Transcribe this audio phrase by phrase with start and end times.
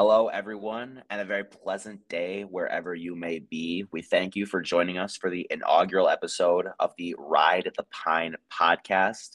[0.00, 3.84] Hello, everyone, and a very pleasant day wherever you may be.
[3.90, 7.84] We thank you for joining us for the inaugural episode of the Ride at the
[7.90, 9.30] Pine podcast,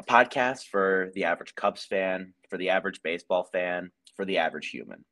[0.00, 4.70] a podcast for the average Cubs fan, for the average baseball fan, for the average
[4.70, 5.04] human.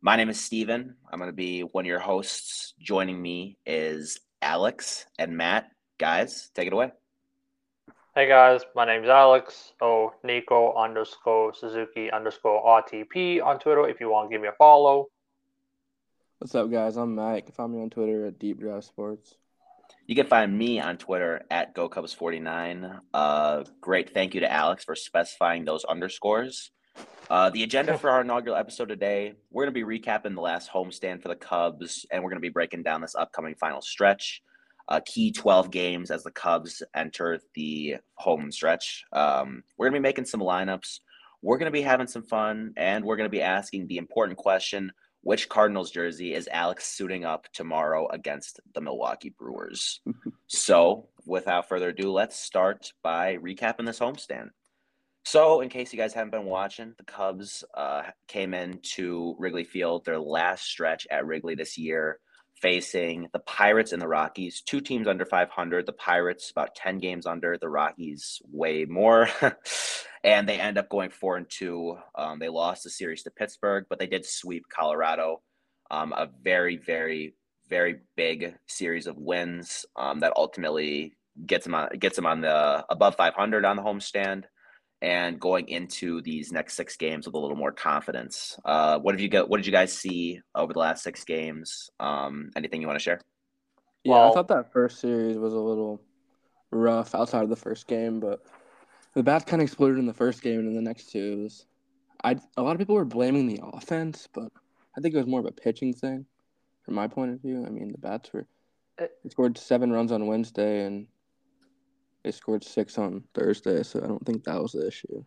[0.00, 0.94] My name is Steven.
[1.10, 2.74] I'm going to be one of your hosts.
[2.78, 5.70] Joining me is Alex and Matt.
[5.98, 6.92] Guys, take it away.
[8.16, 9.74] Hey guys, my name's Alex.
[9.82, 14.52] Oh, Nico underscore Suzuki underscore RTP on Twitter if you want to give me a
[14.52, 15.08] follow.
[16.38, 16.96] What's up, guys?
[16.96, 17.36] I'm Matt.
[17.36, 19.34] You can find me on Twitter at Deep Drive Sports.
[20.06, 23.00] You can find me on Twitter at GoCubs49.
[23.12, 26.70] Uh, great thank you to Alex for specifying those underscores.
[27.28, 30.70] Uh, the agenda for our inaugural episode today, we're going to be recapping the last
[30.72, 34.42] homestand for the Cubs, and we're going to be breaking down this upcoming final stretch
[34.88, 39.04] uh, key 12 games as the Cubs enter the home stretch.
[39.12, 41.00] Um, we're going to be making some lineups.
[41.42, 44.38] We're going to be having some fun, and we're going to be asking the important
[44.38, 44.92] question
[45.26, 50.00] which Cardinals jersey is Alex suiting up tomorrow against the Milwaukee Brewers?
[50.46, 54.50] so, without further ado, let's start by recapping this homestand.
[55.24, 60.04] So, in case you guys haven't been watching, the Cubs uh, came into Wrigley Field,
[60.04, 62.20] their last stretch at Wrigley this year
[62.60, 65.86] facing the Pirates and the Rockies, two teams under 500.
[65.86, 69.28] The Pirates about 10 games under, the Rockies way more.
[70.24, 71.98] and they end up going four and two.
[72.14, 75.42] Um, they lost the series to Pittsburgh, but they did sweep Colorado.
[75.90, 77.34] Um, a very, very,
[77.68, 81.14] very big series of wins um, that ultimately
[81.46, 84.44] gets them on gets them on the above 500 on the homestand
[85.02, 88.58] and going into these next six games with a little more confidence.
[88.64, 89.48] Uh, what have you got?
[89.48, 91.90] What did you guys see over the last six games?
[92.00, 93.20] Um, anything you want to share?
[94.04, 96.00] Yeah, well, I thought that first series was a little
[96.70, 98.40] rough outside of the first game, but
[99.14, 101.66] the bats kind of exploded in the first game, and in the next two, was,
[102.22, 104.50] I a lot of people were blaming the offense, but
[104.96, 106.26] I think it was more of a pitching thing,
[106.84, 107.64] from my point of view.
[107.66, 108.46] I mean, the bats were
[108.98, 111.06] they scored seven runs on Wednesday, and
[112.26, 115.24] they scored six on Thursday, so I don't think that was the issue.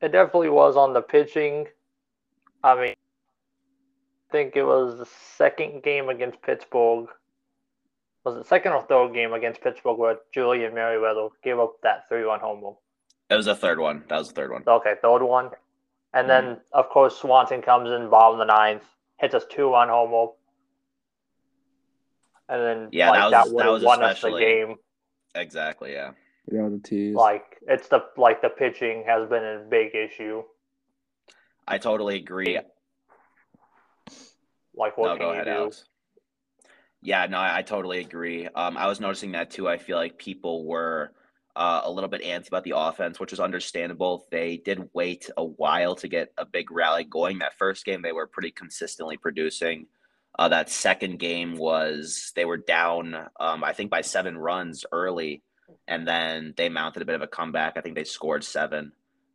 [0.00, 1.66] It definitely was on the pitching.
[2.64, 5.06] I mean, I think it was the
[5.36, 7.08] second game against Pittsburgh.
[8.24, 12.40] Was it second or third game against Pittsburgh where Julian Merryweather gave up that three-run
[12.40, 12.72] homer?
[13.28, 14.02] It was the third one.
[14.08, 14.62] That was the third one.
[14.66, 15.50] Okay, third one.
[16.14, 16.46] And mm-hmm.
[16.46, 18.84] then, of course, Swanson comes in, bottom of the ninth,
[19.18, 20.32] hits us two-run homer.
[22.48, 24.76] And then, yeah, like, that was, that, that was won us the game.
[25.40, 25.92] Exactly.
[25.92, 26.12] Yeah.
[26.50, 27.14] Yeah, the tees.
[27.14, 30.42] Like it's the like the pitching has been a big issue.
[31.66, 32.58] I totally agree.
[34.74, 35.50] Like what no, go ahead, do?
[35.50, 35.84] Alex.
[37.02, 38.46] Yeah, no, I, I totally agree.
[38.46, 39.68] Um, I was noticing that too.
[39.68, 41.12] I feel like people were
[41.56, 44.26] uh, a little bit antsy about the offense, which is understandable.
[44.30, 47.38] They did wait a while to get a big rally going.
[47.38, 49.86] That first game, they were pretty consistently producing.
[50.38, 55.42] Uh, that second game was they were down, um, I think, by seven runs early,
[55.88, 57.74] and then they mounted a bit of a comeback.
[57.76, 58.92] I think they scored seven,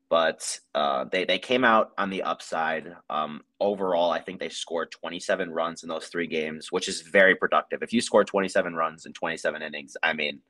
[0.09, 2.94] but uh, they they came out on the upside.
[3.09, 7.35] Um, overall, I think they scored 27 runs in those three games, which is very
[7.35, 7.81] productive.
[7.81, 10.41] If you score 27 runs in 27 innings, I mean,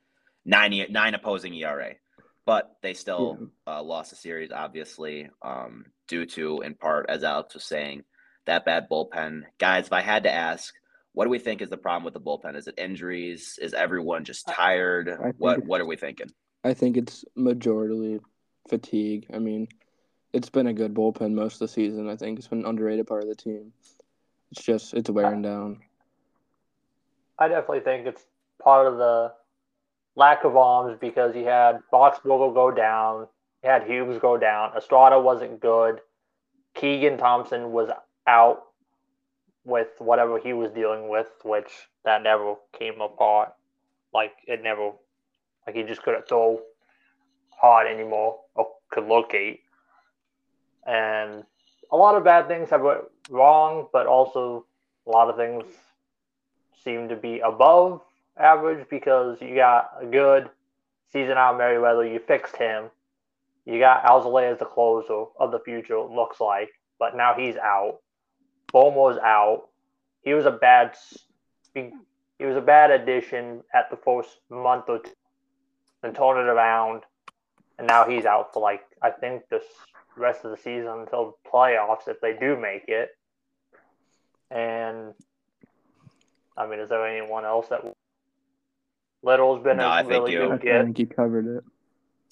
[0.44, 1.94] nine nine opposing ERA.
[2.46, 3.76] But they still yeah.
[3.76, 8.04] uh, lost the series, obviously, um, due to, in part, as Alex was saying,
[8.46, 9.44] that bad bullpen.
[9.58, 10.74] Guys, if I had to ask,
[11.14, 12.56] what do we think is the problem with the bullpen?
[12.56, 13.60] Is it injuries?
[13.62, 15.34] Is everyone just tired?
[15.38, 16.32] What what are we thinking?
[16.64, 18.20] I think it's majority
[18.70, 19.28] fatigue.
[19.34, 19.68] I mean,
[20.34, 22.10] it's been a good bullpen most of the season.
[22.10, 23.74] I think it's been an underrated part of the team.
[24.52, 25.82] It's just it's wearing down.
[27.40, 28.24] I definitely think it's
[28.62, 29.34] part of the
[30.16, 33.28] lack of arms because he had Boxberger go down,
[33.62, 36.02] he had Hughes go down, Estrada wasn't good,
[36.76, 37.90] Keegan Thompson was
[38.28, 38.64] out
[39.64, 41.72] with whatever he was dealing with, which
[42.04, 43.54] that never came apart.
[44.14, 44.92] Like it never,
[45.66, 46.62] like he just couldn't throw
[47.50, 49.62] hard anymore or could locate.
[50.86, 51.44] And
[51.92, 54.66] a lot of bad things have went wrong, but also
[55.08, 55.64] a lot of things
[56.84, 58.02] seem to be above
[58.38, 60.50] average because you got a good
[61.12, 62.06] season out of Merryweather.
[62.06, 62.86] You fixed him.
[63.66, 68.00] You got Alzolay as the closer of the future, looks like, but now he's out.
[68.72, 69.70] Bomo's out.
[70.24, 70.96] He was a bad
[71.74, 71.92] he,
[72.38, 75.12] he was a bad addition at the first month or two,
[76.04, 77.04] and turned it around,
[77.78, 79.64] and now he's out for like I think this
[80.18, 83.10] rest of the season until the playoffs if they do make it.
[84.50, 85.14] And
[86.58, 87.82] I mean, is there anyone else that
[89.24, 90.82] Little's been no, a I really good get.
[90.82, 91.64] I think you covered it.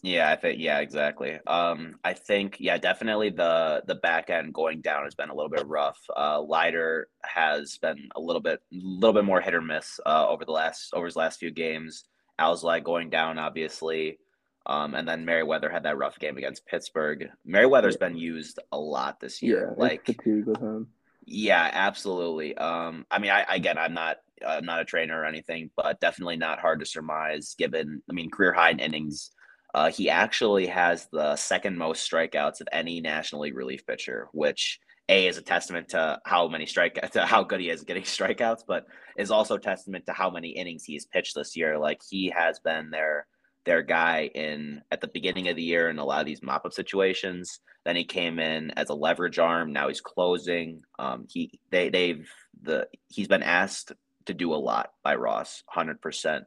[0.02, 1.40] Yeah, I think yeah, exactly.
[1.46, 5.50] Um, I think yeah, definitely the the back end going down has been a little
[5.50, 6.00] bit rough.
[6.16, 10.28] Uh, Leiter has been a little bit a little bit more hit or miss uh,
[10.28, 12.06] over the last over his last few games.
[12.40, 14.20] Alzolay going down, obviously.
[14.66, 17.30] Um, and then Merryweather had that rough game against Pittsburgh.
[17.44, 18.08] Merryweather's yeah.
[18.08, 19.74] been used a lot this year.
[19.78, 20.88] Yeah, like fatigue with him.
[21.26, 22.56] Yeah, absolutely.
[22.56, 24.18] Um, I mean, I again, I'm not
[24.48, 27.56] I'm not a trainer or anything, but definitely not hard to surmise.
[27.58, 29.32] Given, I mean, career high in innings
[29.74, 34.80] uh, he actually has the second most strikeouts of any National League relief pitcher, which
[35.10, 38.64] a is a testament to how many strike to how good he is getting strikeouts,
[38.68, 38.86] but
[39.18, 41.78] is also testament to how many innings he's pitched this year.
[41.78, 43.28] Like he has been their
[43.66, 46.66] their guy in at the beginning of the year in a lot of these mop
[46.66, 47.60] up situations.
[47.86, 49.74] Then he came in as a leverage arm.
[49.74, 50.82] Now he's closing.
[50.98, 52.28] Um, he they they've
[52.62, 53.92] the he's been asked
[54.26, 56.46] to do a lot by Ross, hundred percent.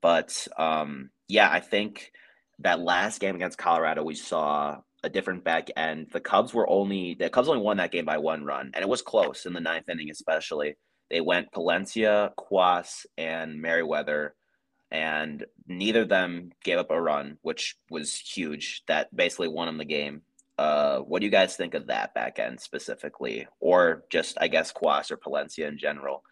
[0.00, 2.12] But um, yeah, I think
[2.60, 6.08] that last game against Colorado, we saw a different back end.
[6.12, 8.88] The Cubs were only the Cubs only won that game by one run, and it
[8.88, 10.76] was close in the ninth inning, especially.
[11.10, 14.34] They went Palencia, Cuas, and Merryweather,
[14.90, 18.82] and neither of them gave up a run, which was huge.
[18.88, 20.22] That basically won them the game.
[20.58, 24.72] Uh, what do you guys think of that back end specifically, or just I guess
[24.72, 26.22] Cuas or Palencia in general?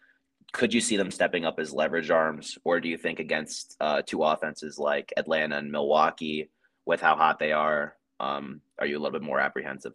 [0.55, 4.01] Could you see them stepping up as leverage arms, or do you think against uh,
[4.05, 6.49] two offenses like Atlanta and Milwaukee,
[6.85, 9.93] with how hot they are, um, are you a little bit more apprehensive?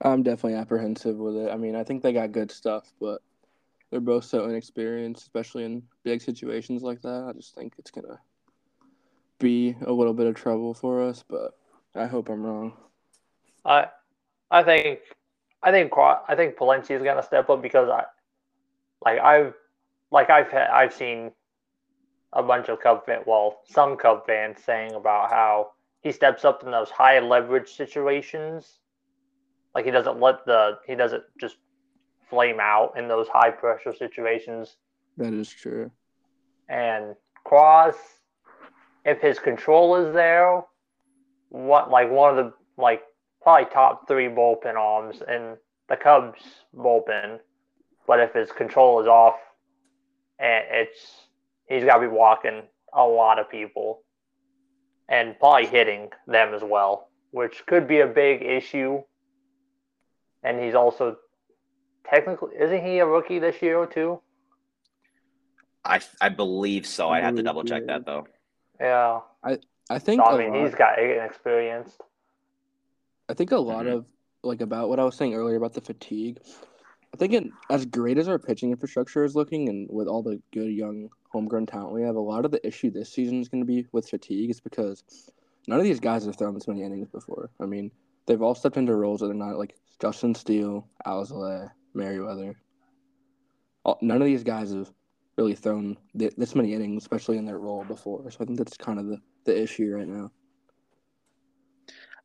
[0.00, 1.50] I'm definitely apprehensive with it.
[1.50, 3.20] I mean, I think they got good stuff, but
[3.90, 7.26] they're both so inexperienced, especially in big situations like that.
[7.28, 8.18] I just think it's gonna
[9.38, 11.58] be a little bit of trouble for us, but
[11.94, 12.72] I hope I'm wrong.
[13.64, 13.88] I,
[14.50, 15.00] I think,
[15.62, 18.04] I think, I think Palencia is gonna step up because I,
[19.06, 19.54] like I've
[20.10, 21.30] like I've had, I've seen
[22.32, 25.70] a bunch of Cub fan, well, some Cub fans saying about how
[26.02, 28.80] he steps up in those high leverage situations.
[29.74, 31.56] Like he doesn't let the he doesn't just
[32.28, 34.76] flame out in those high pressure situations.
[35.16, 35.88] That is true.
[36.68, 37.14] And
[37.46, 37.94] Cuas,
[39.04, 40.62] if his control is there,
[41.50, 43.02] what like one of the like
[43.40, 45.56] probably top three bullpen arms in
[45.88, 46.42] the Cubs
[46.76, 47.38] bullpen
[48.06, 49.36] but if his control is off,
[50.38, 51.28] and it's
[51.68, 52.62] he's got to be walking
[52.92, 54.02] a lot of people,
[55.08, 59.02] and probably hitting them as well, which could be a big issue.
[60.42, 61.16] And he's also
[62.08, 64.20] technically isn't he a rookie this year too?
[65.84, 67.08] I I believe so.
[67.08, 68.26] I have to double check that though.
[68.80, 69.20] Yeah.
[69.42, 69.58] I
[69.88, 71.92] I think so, I mean lot, he's got experience.
[73.28, 73.96] I think a lot mm-hmm.
[73.96, 74.06] of
[74.42, 76.38] like about what I was saying earlier about the fatigue.
[77.16, 80.70] I think as great as our pitching infrastructure is looking, and with all the good
[80.70, 83.66] young homegrown talent we have, a lot of the issue this season is going to
[83.66, 84.50] be with fatigue.
[84.50, 85.02] Is because
[85.66, 87.48] none of these guys have thrown this many innings before.
[87.58, 87.90] I mean,
[88.26, 92.54] they've all stepped into roles that are not like Justin Steele, Alzolay, Merryweather.
[93.86, 94.92] All, none of these guys have
[95.38, 98.30] really thrown th- this many innings, especially in their role before.
[98.30, 100.30] So I think that's kind of the, the issue right now.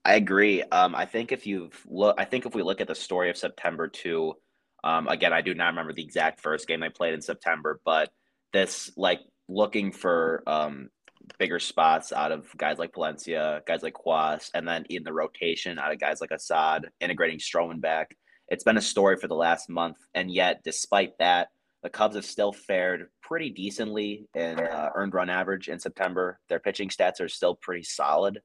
[0.03, 0.63] I agree.
[0.63, 3.37] Um, I think if you've look, I think if we look at the story of
[3.37, 4.35] September too
[4.83, 8.09] um, again, I do not remember the exact first game they played in September, but
[8.53, 10.89] this like looking for um,
[11.37, 15.79] bigger spots out of guys like Palencia, guys like Cuas, and then in the rotation
[15.79, 18.15] out of guys like Assad, integrating Stroman back.
[18.47, 21.49] It's been a story for the last month, and yet despite that,
[21.83, 26.39] the Cubs have still fared pretty decently in uh, earned run average in September.
[26.49, 28.39] Their pitching stats are still pretty solid.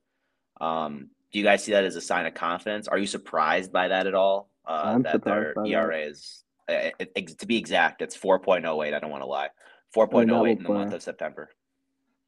[0.61, 2.89] Um, do you guys see that as a sign of confidence?
[2.89, 4.49] Are you surprised by that at all?
[4.67, 8.95] Uh, that their ERA is, it, it, to be exact, it's 4.08.
[8.95, 9.49] I don't want to lie.
[9.95, 11.51] 4.08 in the month of September.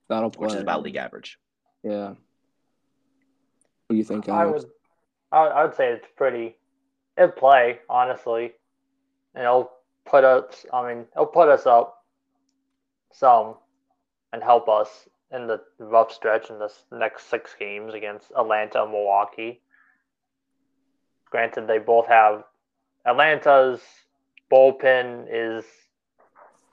[0.08, 0.46] That'll play.
[0.46, 1.38] Which is about league average.
[1.82, 2.08] Yeah.
[2.08, 2.16] What
[3.90, 4.28] do you think?
[4.28, 4.64] I would,
[5.32, 6.56] I would say it's pretty.
[7.16, 8.52] It'd play honestly,
[9.34, 9.70] and it'll
[10.06, 10.66] put us.
[10.72, 12.04] I mean, it'll put us up
[13.12, 13.54] some,
[14.32, 18.92] and help us in the rough stretch in this next six games against Atlanta and
[18.92, 19.60] Milwaukee.
[21.30, 22.44] Granted, they both have
[23.06, 23.80] Atlanta's
[24.52, 25.64] bullpen is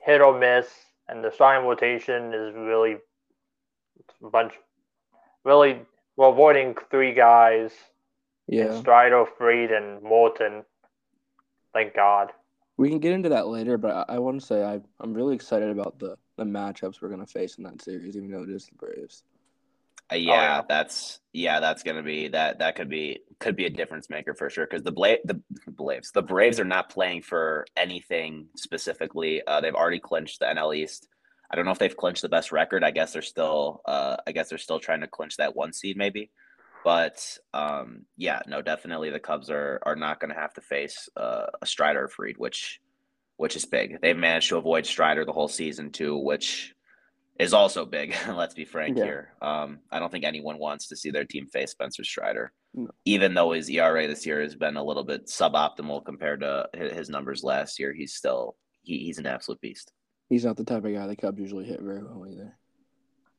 [0.02, 0.68] hit or miss,
[1.08, 2.98] and the starting rotation is really
[4.24, 4.54] a bunch.
[5.44, 5.82] Really,
[6.16, 7.72] we're avoiding three guys.
[8.48, 10.64] Yeah, Strider, Fried, and Morton.
[11.74, 12.32] Thank God.
[12.78, 15.34] We can get into that later, but I, I want to say I, I'm really
[15.34, 18.50] excited about the, the matchups we're going to face in that series, even though it
[18.50, 19.24] is the Braves.
[20.12, 22.60] Uh, yeah, oh, yeah, that's yeah, that's gonna be that.
[22.60, 24.68] That could be could be a difference maker for sure.
[24.70, 29.42] Because the Bla- the Braves, the Braves are not playing for anything specifically.
[29.46, 31.08] Uh, they've already clinched the NL East.
[31.50, 32.84] I don't know if they've clinched the best record.
[32.84, 35.98] I guess they're still uh, I guess they're still trying to clinch that one seed
[35.98, 36.30] maybe.
[36.84, 41.10] But um, yeah, no, definitely the Cubs are are not going to have to face
[41.18, 42.80] uh, a Strider or Fried, which
[43.38, 44.00] which is big.
[44.02, 46.75] They've managed to avoid Strider the whole season too, which
[47.40, 48.16] is also big.
[48.30, 49.04] Let's be frank yeah.
[49.04, 49.34] here.
[49.42, 52.90] Um, I don't think anyone wants to see their team face Spencer Strider, no.
[53.06, 57.10] even though his ERA this year has been a little bit suboptimal compared to his
[57.10, 57.94] numbers last year.
[57.94, 59.92] He's still he, he's an absolute beast.
[60.30, 62.58] He's not the type of guy the Cubs usually hit very well either.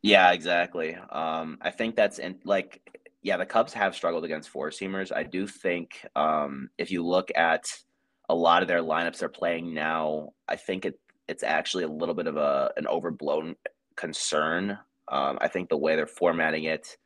[0.03, 0.95] Yeah, exactly.
[0.95, 2.81] Um, I think that's in like
[3.23, 5.11] yeah, the Cubs have struggled against four seamers.
[5.11, 7.67] I do think um, if you look at
[8.29, 12.15] a lot of their lineups they're playing now, I think it it's actually a little
[12.15, 13.57] bit of a an overblown
[13.97, 14.79] concern.
[15.09, 16.97] Um, I think the way they're formatting it,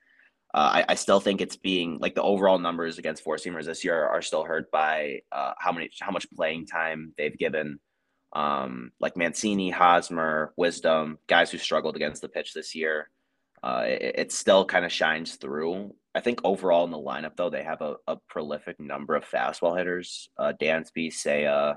[0.53, 3.85] uh, I, I, still think it's being like the overall numbers against four seamers this
[3.85, 7.79] year are still hurt by uh, how many how much playing time they've given.
[8.33, 13.11] Um, like Mancini, Hosmer, Wisdom, guys who struggled against the pitch this year.
[13.63, 15.95] Uh, it, it, still kind of shines through.
[16.15, 19.77] I think overall in the lineup, though, they have a, a prolific number of fastball
[19.77, 20.31] hitters.
[20.39, 21.77] Uh, Dansby, Seiya,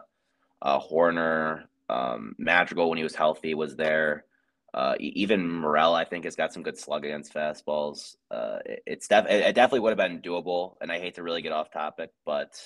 [0.61, 4.25] uh, Hoerner, um, Madrigal, when he was healthy, was there.
[4.73, 8.15] Uh, even Morel, I think, has got some good slug against fastballs.
[8.31, 11.43] Uh, it, it's def- it definitely would have been doable, and I hate to really
[11.43, 12.59] get off topic, but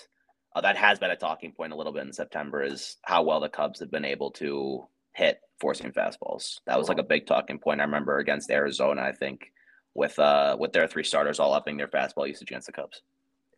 [0.55, 3.39] uh, that has been a talking point a little bit in September is how well
[3.39, 6.61] the Cubs have been able to hit forcing fastballs.
[6.65, 7.81] That was like a big talking point.
[7.81, 9.51] I remember against Arizona, I think,
[9.93, 13.01] with uh with their three starters all upping their fastball usage against the Cubs.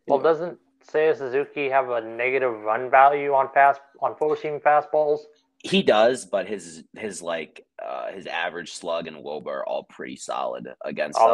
[0.08, 0.58] Well, doesn't
[0.91, 5.20] Seiya Suzuki have a negative run value on fast on forcing fastballs?
[5.62, 10.16] He does, but his his like uh, his average slug and WOBA are all pretty
[10.16, 11.28] solid against them.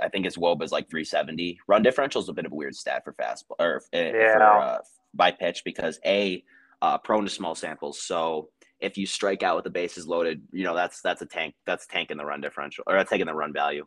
[0.00, 1.58] I think his WOBA is like 370.
[1.66, 4.34] Run differential is a bit of a weird stat for fastball or eh, yeah.
[4.36, 4.78] for, uh,
[5.14, 6.44] by pitch because a
[6.80, 8.00] uh, prone to small samples.
[8.00, 11.54] So if you strike out with the bases loaded, you know that's that's a tank
[11.66, 13.86] that's tanking the run differential or that's taking the run value.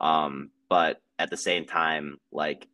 [0.00, 2.66] Um, but at the same time, like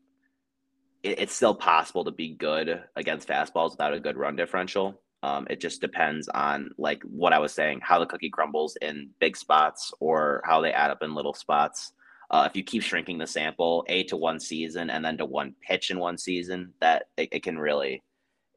[1.03, 5.01] it, it's still possible to be good against fastballs without a good run differential.
[5.23, 9.11] Um, it just depends on like what I was saying, how the cookie crumbles in
[9.21, 11.93] big spots or how they add up in little spots.
[12.31, 15.55] Uh, if you keep shrinking the sample, a to one season and then to one
[15.61, 18.03] pitch in one season, that it, it can really,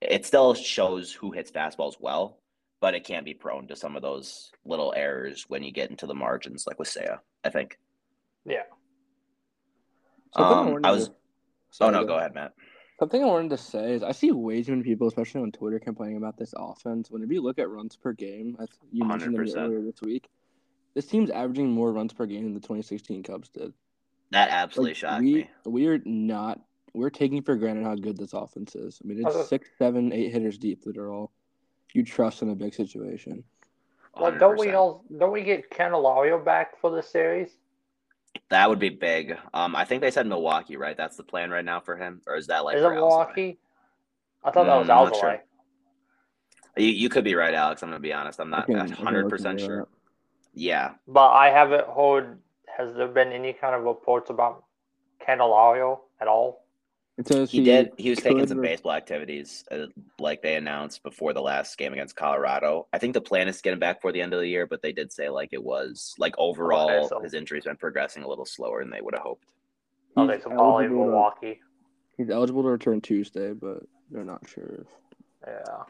[0.02, 2.40] it still shows who hits fastballs well,
[2.80, 6.08] but it can be prone to some of those little errors when you get into
[6.08, 7.20] the margins, like with Seiya.
[7.44, 7.78] I think.
[8.46, 8.64] Yeah.
[10.36, 11.12] Um, I was.
[11.82, 12.54] oh no, go ahead, Matt.
[12.98, 15.80] Something I wanted to say is I see way too many people, especially on Twitter,
[15.80, 17.12] complaining about this offense.
[17.12, 20.30] Whenever you look at runs per game, as you mentioned earlier this week,
[20.94, 23.74] this team's averaging more runs per game than the 2016 Cubs did.
[24.32, 25.50] That absolutely like, shocked we, me.
[25.66, 26.62] We're not.
[26.94, 29.02] We're taking for granted how good this offense is.
[29.04, 29.44] I mean, it's uh-huh.
[29.44, 31.32] six, seven, eight hitters deep that are all
[31.94, 33.44] you trust in a big situation.
[34.18, 35.04] Well, don't we all?
[35.18, 37.50] Don't we get Candelario back for the series?
[38.50, 39.38] That would be big.
[39.54, 40.96] Um, I think they said Milwaukee, right?
[40.96, 43.58] That's the plan right now for him, or is that like is it Milwaukee?
[44.44, 45.20] I thought that was mm, Alzolay.
[45.20, 45.44] Sure.
[46.78, 47.82] You you could be right, Alex.
[47.82, 48.40] I'm gonna be honest.
[48.40, 49.88] I'm not hundred percent sure.
[50.54, 52.40] Yeah, but I haven't heard.
[52.78, 54.66] Has there been any kind of reports about
[55.26, 56.65] Candelario at all?
[57.18, 57.92] It says he, he did.
[57.98, 59.86] He was taking some baseball activities, uh,
[60.20, 62.88] like they announced before the last game against Colorado.
[62.92, 64.68] I think the plan is to get him back for the end of the year,
[64.68, 67.22] but they did say like it was like overall okay, so.
[67.22, 69.48] his injury's been progressing a little slower than they would have hoped.
[70.18, 71.62] Okay, so Molly Milwaukee.
[72.18, 74.86] He's eligible to return Tuesday, but they're not sure.
[75.46, 75.84] Yeah.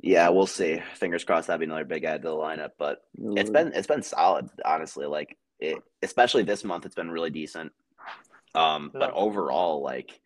[0.00, 0.80] Yeah, we'll see.
[0.94, 2.70] Fingers crossed that'd be another big add to the lineup.
[2.78, 5.06] But it's been it's been solid, honestly.
[5.06, 7.72] Like it, especially this month, it's been really decent.
[8.54, 10.20] Um, but overall, like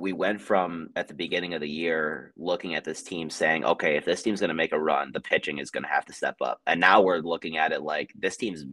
[0.00, 3.96] we went from at the beginning of the year looking at this team saying, okay,
[3.96, 6.12] if this team's going to make a run, the pitching is going to have to
[6.12, 6.60] step up.
[6.66, 8.64] And now we're looking at it like this team's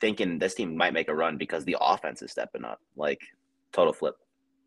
[0.00, 2.80] thinking this team might make a run because the offense is stepping up.
[2.96, 3.20] Like
[3.72, 4.16] total flip.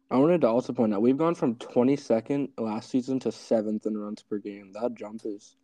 [0.09, 3.97] I wanted to also point out we've gone from 22nd last season to seventh in
[3.97, 4.71] runs per game.
[4.73, 5.55] That jump is,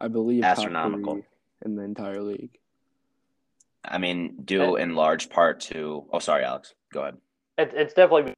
[0.00, 1.22] I believe, astronomical
[1.64, 2.58] in the entire league.
[3.84, 6.06] I mean, due in large part to.
[6.12, 6.74] Oh, sorry, Alex.
[6.92, 7.16] Go ahead.
[7.58, 8.34] It, it's definitely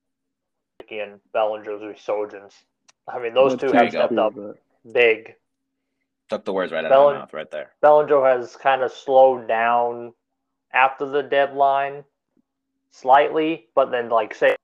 [0.90, 2.64] and Bellinger's resurgence.
[3.08, 4.34] I mean, those two have stepped up
[4.92, 5.34] big.
[6.28, 7.70] Took the words right out of my mouth, right there.
[7.80, 10.12] Bellinger has kind of slowed down
[10.72, 12.02] after the deadline
[12.90, 14.56] slightly, but then like say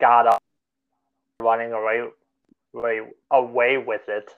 [0.00, 0.42] got up
[1.40, 2.02] running away,
[2.74, 4.34] away, away with it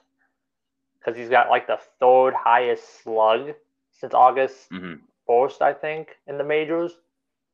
[0.99, 3.53] because he's got like the third highest slug
[3.91, 4.95] since August mm-hmm.
[5.27, 6.93] 1st, I think, in the majors,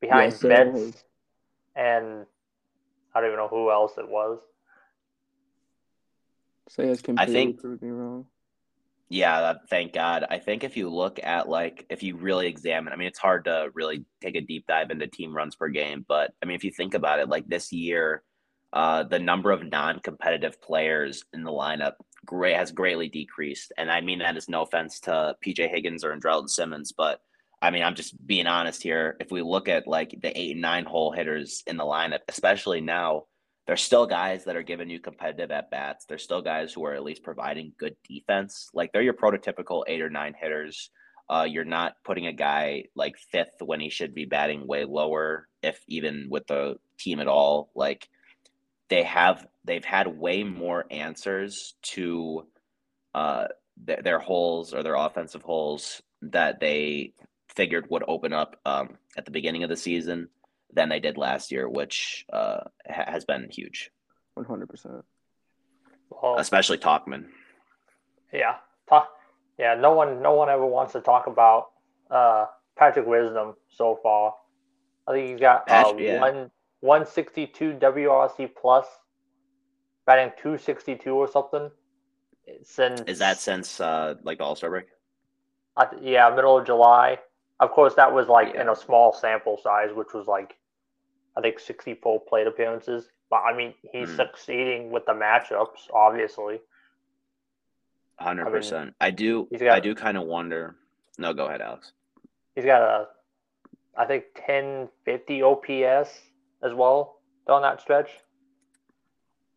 [0.02, 1.04] behind yes, Betts
[1.76, 2.26] and
[3.18, 4.38] I don't even know who else it was.
[6.70, 8.26] Say it's completely I think, proved me wrong.
[9.10, 10.26] Yeah, thank God.
[10.30, 13.46] I think if you look at like if you really examine, I mean, it's hard
[13.46, 16.64] to really take a deep dive into team runs per game, but I mean, if
[16.64, 18.22] you think about it, like this year,
[18.74, 21.94] uh, the number of non-competitive players in the lineup
[22.26, 26.16] great has greatly decreased, and I mean that is no offense to PJ Higgins or
[26.16, 27.22] Andrelton Simmons, but
[27.62, 29.18] I mean I'm just being honest here.
[29.20, 32.82] If we look at like the eight and nine hole hitters in the lineup, especially
[32.82, 33.24] now
[33.68, 36.06] there's still guys that are giving you competitive at bats.
[36.06, 38.70] There's still guys who are at least providing good defense.
[38.74, 40.90] Like they're your prototypical eight or nine hitters.
[41.30, 45.50] Uh, you're not putting a guy like fifth when he should be batting way lower,
[45.62, 47.70] if even with the team at all.
[47.76, 48.08] Like
[48.90, 52.48] they have, they've had way more answers to
[53.14, 53.48] uh,
[53.86, 57.14] th- their holes or their offensive holes that they
[57.58, 60.30] figured would open up um, at the beginning of the season
[60.72, 63.92] than they did last year, which uh, ha- has been huge.
[64.36, 65.04] One hundred percent.
[66.38, 67.26] Especially Tauchman.
[68.32, 68.56] Yeah,
[68.88, 69.10] talk.
[69.58, 71.70] Yeah, no one, no one ever wants to talk about
[72.12, 72.46] uh,
[72.78, 74.36] Patrick Wisdom so far.
[75.08, 76.22] I think he's got uh, yeah.
[76.22, 78.86] one one sixty two WRC plus,
[80.06, 81.72] batting two sixty two or something.
[82.64, 84.86] Since is that since uh, like the All Star break?
[86.02, 87.18] yeah, middle of July.
[87.60, 88.62] Of course, that was like yeah.
[88.62, 90.56] in a small sample size, which was like,
[91.36, 93.10] I think 64 plate appearances.
[93.30, 94.16] But I mean, he's mm.
[94.16, 96.60] succeeding with the matchups, obviously.
[98.20, 98.86] Hundred I percent.
[98.86, 99.48] Mean, I do.
[99.60, 100.76] Got, I do kind of wonder.
[101.18, 101.92] No, go ahead, Alex.
[102.56, 103.08] He's got a,
[103.96, 106.20] I think 1050 OPS
[106.64, 108.10] as well on that stretch.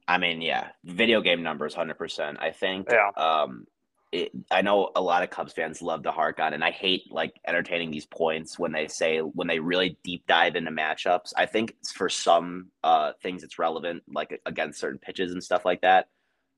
[0.09, 2.39] I mean, yeah, video game numbers, hundred percent.
[2.41, 2.89] I think.
[2.91, 3.11] Yeah.
[3.17, 3.67] Um,
[4.13, 7.13] it, I know a lot of Cubs fans love to hark on, and I hate
[7.13, 11.33] like entertaining these points when they say when they really deep dive into matchups.
[11.37, 15.83] I think for some uh, things it's relevant, like against certain pitches and stuff like
[15.83, 16.09] that.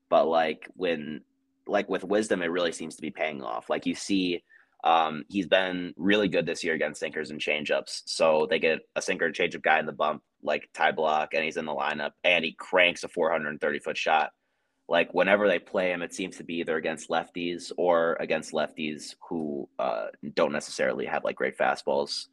[0.09, 1.21] But like when,
[1.67, 3.69] like with wisdom, it really seems to be paying off.
[3.69, 4.43] Like you see,
[4.83, 8.01] um, he's been really good this year against sinkers and changeups.
[8.05, 11.43] So they get a sinker and changeup guy in the bump, like Ty Blach, and
[11.43, 14.31] he's in the lineup, and he cranks a 430 foot shot
[14.89, 19.15] like whenever they play him, it seems to be either against lefties or against lefties
[19.29, 22.27] who uh, don't necessarily have like great fastballs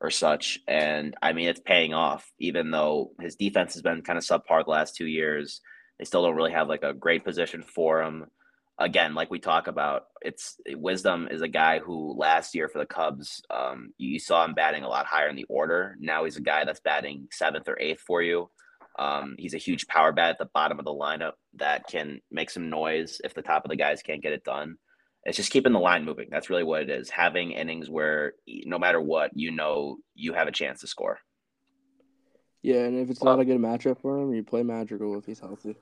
[0.00, 0.58] or such.
[0.68, 4.64] And I mean, it's paying off, even though his defense has been kind of subpar
[4.64, 5.60] the last two years.
[5.98, 8.26] They still don't really have like a great position for him.
[8.78, 12.84] Again, like we talk about, it's Wisdom is a guy who last year for the
[12.84, 15.96] Cubs, um, you saw him batting a lot higher in the order.
[15.98, 18.50] Now he's a guy that's batting seventh or eighth for you.
[18.98, 22.50] Um, he's a huge power bat at the bottom of the lineup that can make
[22.50, 24.76] some noise if the top of the guys can't get it done.
[25.24, 26.28] It's just keeping the line moving.
[26.30, 27.10] That's really what it is.
[27.10, 31.18] Having innings where no matter what, you know you have a chance to score.
[32.62, 35.40] Yeah, and if it's not a good matchup for him, you play Madrigal if he's
[35.40, 35.76] healthy.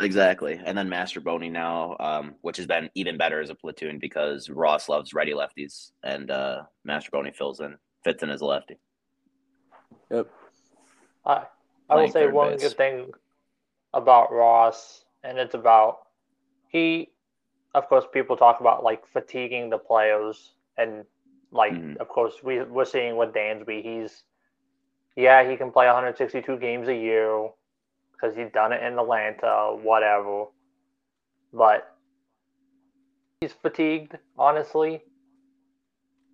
[0.00, 0.60] Exactly.
[0.64, 4.88] And then Mastrobuoni now, um, which has been even better as a platoon because Ross
[4.88, 8.78] loves ready lefties and uh, Mastrobuoni fills in, fits in as a lefty.
[10.10, 10.28] Yep.
[11.24, 11.46] Hi.
[11.88, 12.62] I will say one base.
[12.62, 13.10] good thing
[13.94, 16.00] about Ross, and it's about
[16.68, 17.10] he.
[17.74, 21.04] Of course, people talk about like fatiguing the players, and
[21.50, 22.00] like mm-hmm.
[22.00, 24.24] of course we we're seeing with Dansby, he's
[25.16, 27.48] yeah he can play 162 games a year
[28.12, 30.46] because he's done it in Atlanta, whatever,
[31.52, 31.96] but
[33.40, 34.16] he's fatigued.
[34.36, 35.02] Honestly,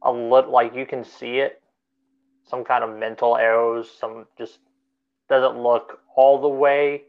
[0.02, 1.62] a little like you can see it,
[2.44, 4.58] some kind of mental errors, some just
[5.28, 7.02] doesn't look all the way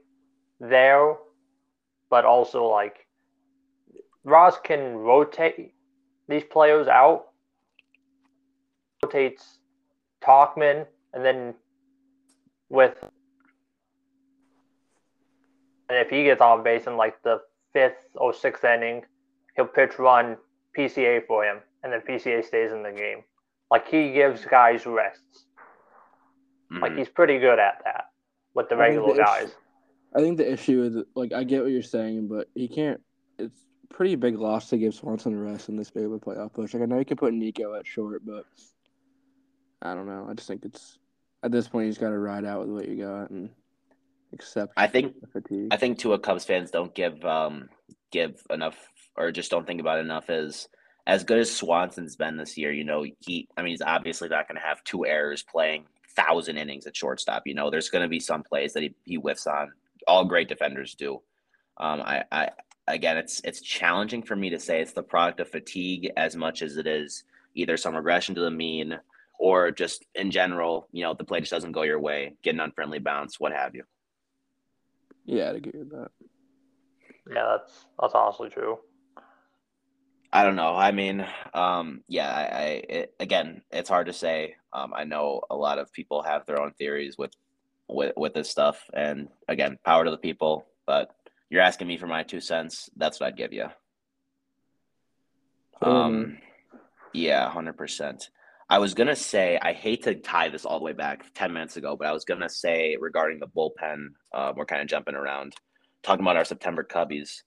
[0.59, 1.15] there,
[2.09, 3.05] but also like
[4.23, 5.73] Ross can rotate
[6.27, 7.27] these players out,
[9.03, 9.59] rotates
[10.23, 11.53] Tauchman, and then
[12.69, 12.97] with
[15.89, 17.41] and if he gets on base in like the
[17.73, 19.03] fifth or sixth inning,
[19.55, 20.37] he'll pitch run
[20.77, 23.23] PCA for him, and then PCA stays in the game.
[23.69, 25.45] Like he gives guys rests.
[26.71, 26.81] Mm-hmm.
[26.81, 28.05] Like he's pretty good at that
[28.53, 29.43] with the regular the guys.
[29.43, 29.53] Issue,
[30.15, 33.01] I think the issue is like I get what you're saying, but he can't.
[33.37, 36.53] It's pretty big loss to give Swanson a rest in this big of a playoff
[36.53, 36.73] push.
[36.73, 38.45] Like I know you can put Nico at short, but
[39.81, 40.27] I don't know.
[40.29, 40.97] I just think it's
[41.43, 43.49] at this point he's got to ride out with what you got and
[44.33, 44.73] accept.
[44.77, 45.15] I think
[45.71, 47.69] I think Tua Cubs fans don't give um
[48.11, 48.77] give enough
[49.15, 50.67] or just don't think about enough as
[51.07, 52.71] as good as Swanson's been this year.
[52.71, 56.57] You know, he I mean he's obviously not going to have two errors playing thousand
[56.57, 57.43] innings at shortstop.
[57.45, 59.71] You know, there's going to be some plays that he, he whiffs on.
[60.07, 61.21] All great defenders do.
[61.77, 62.49] Um, I, I
[62.87, 66.61] again, it's it's challenging for me to say it's the product of fatigue as much
[66.61, 67.23] as it is
[67.55, 68.99] either some regression to the mean
[69.39, 72.61] or just in general, you know, the play just doesn't go your way, get an
[72.61, 73.83] unfriendly bounce, what have you.
[75.25, 76.11] Yeah, I'd agree with that.
[77.29, 78.77] Yeah, that's that's honestly true.
[80.35, 80.75] I don't know.
[80.75, 84.55] I mean, um, yeah, I, I it, again, it's hard to say.
[84.73, 87.31] Um, I know a lot of people have their own theories with,
[87.87, 90.65] with with this stuff, and again, power to the people.
[90.85, 91.15] But
[91.49, 92.89] you're asking me for my two cents.
[92.97, 93.67] That's what I'd give you.
[95.81, 96.37] Um,
[97.13, 98.29] yeah, hundred percent.
[98.69, 101.77] I was gonna say I hate to tie this all the way back ten minutes
[101.77, 105.55] ago, but I was gonna say regarding the bullpen, uh, we're kind of jumping around,
[106.03, 107.43] talking about our September Cubbies,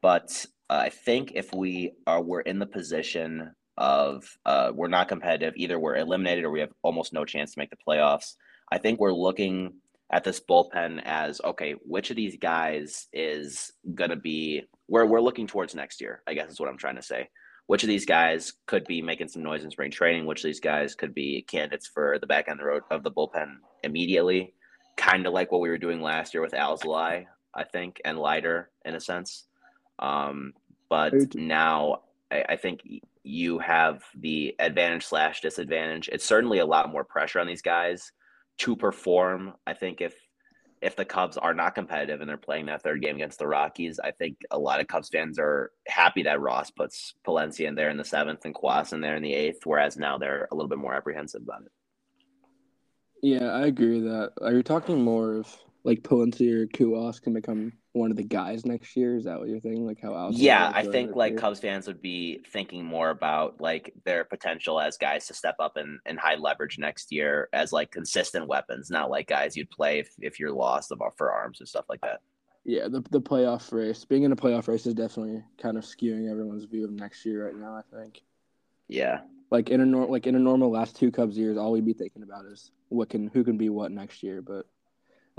[0.00, 5.54] but I think if we are we're in the position of uh, we're not competitive,
[5.56, 8.34] either we're eliminated or we have almost no chance to make the playoffs.
[8.70, 9.74] I think we're looking
[10.12, 15.46] at this bullpen as okay, which of these guys is gonna be where we're looking
[15.46, 16.22] towards next year?
[16.26, 17.28] I guess is what I'm trying to say
[17.70, 20.58] which of these guys could be making some noise in spring training, which of these
[20.58, 24.52] guys could be candidates for the back end of the road of the bullpen immediately,
[24.96, 28.70] kind of like what we were doing last year with Alzolay, I think, and Leiter
[28.84, 29.46] in a sense.
[30.00, 30.52] Um,
[30.90, 32.82] but now I, I think
[33.22, 36.10] you have the advantage slash disadvantage.
[36.12, 38.12] It's certainly a lot more pressure on these guys
[38.58, 39.54] to perform.
[39.66, 40.14] I think if
[40.82, 44.00] if the Cubs are not competitive and they're playing that third game against the Rockies,
[44.02, 47.90] I think a lot of Cubs fans are happy that Ross puts Palencia in there
[47.90, 50.70] in the seventh and Cuas in there in the eighth, whereas now they're a little
[50.70, 51.72] bit more apprehensive about it.
[53.22, 54.32] Yeah, I agree with that.
[54.40, 58.64] Are you talking more of like Palencia or Cuas can become one of the guys
[58.64, 59.16] next year?
[59.16, 59.86] Is that what you're thinking?
[59.86, 61.40] Like how Alex Yeah, I think like year?
[61.40, 65.76] Cubs fans would be thinking more about like their potential as guys to step up
[65.76, 69.98] and, and high leverage next year as like consistent weapons, not like guys you'd play
[69.98, 72.20] if, if you're lost of for arms and stuff like that.
[72.64, 74.04] Yeah, the the playoff race.
[74.04, 77.46] Being in a playoff race is definitely kind of skewing everyone's view of next year
[77.46, 78.20] right now, I think.
[78.86, 79.20] Yeah.
[79.50, 81.94] Like in a nor- like in a normal last two Cubs years, all we'd be
[81.94, 84.42] thinking about is what can who can be what next year.
[84.42, 84.66] But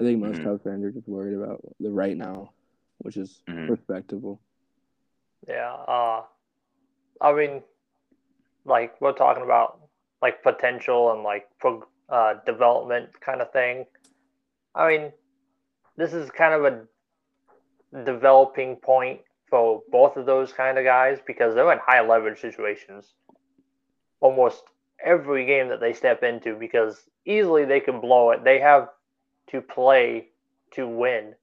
[0.02, 0.46] I think most mm-hmm.
[0.46, 2.52] Cubs fans are just worried about the right now
[3.02, 3.72] which is mm-hmm.
[3.72, 4.40] respectable.
[5.48, 5.74] Yeah.
[5.74, 6.24] Uh,
[7.20, 7.62] I mean,
[8.66, 9.80] like we're talking about
[10.22, 13.86] like potential and like pro, uh, development kind of thing.
[14.76, 15.12] I mean,
[15.98, 21.56] this is kind of a developing point for both of those kind of guys because
[21.56, 23.14] they're in high leverage situations
[24.22, 24.64] almost
[25.04, 28.44] every game that they step into because easily they can blow it.
[28.44, 28.90] They have
[29.52, 30.28] to play
[30.74, 31.36] to win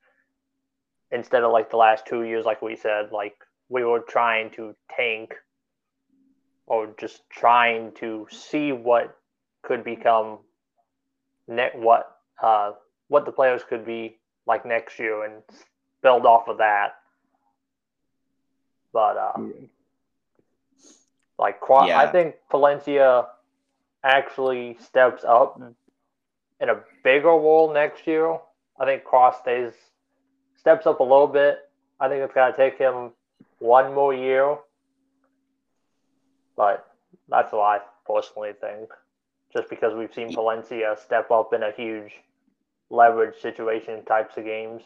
[1.10, 3.34] instead of like the last two years, like we said, like
[3.68, 5.34] we were trying to tank
[6.66, 9.16] or just trying to see what
[9.62, 10.38] could become
[11.46, 12.72] net what uh
[13.08, 15.42] what the players could be like next year and
[16.02, 16.94] build off of that.
[18.92, 19.66] But uh, yeah.
[21.38, 21.98] like yeah.
[21.98, 23.26] I think Palencia
[24.02, 25.60] actually steps up
[26.60, 28.38] in a bigger role next year.
[28.78, 29.72] I think Cuas stays
[30.56, 31.58] steps up a little bit.
[32.00, 33.12] I think it's to take him
[33.58, 34.56] one more year.
[36.56, 36.86] But
[37.28, 38.88] that's what I personally think.
[39.56, 42.12] Just because we've seen Palencia step up in a huge
[42.90, 44.82] leverage situation types of games.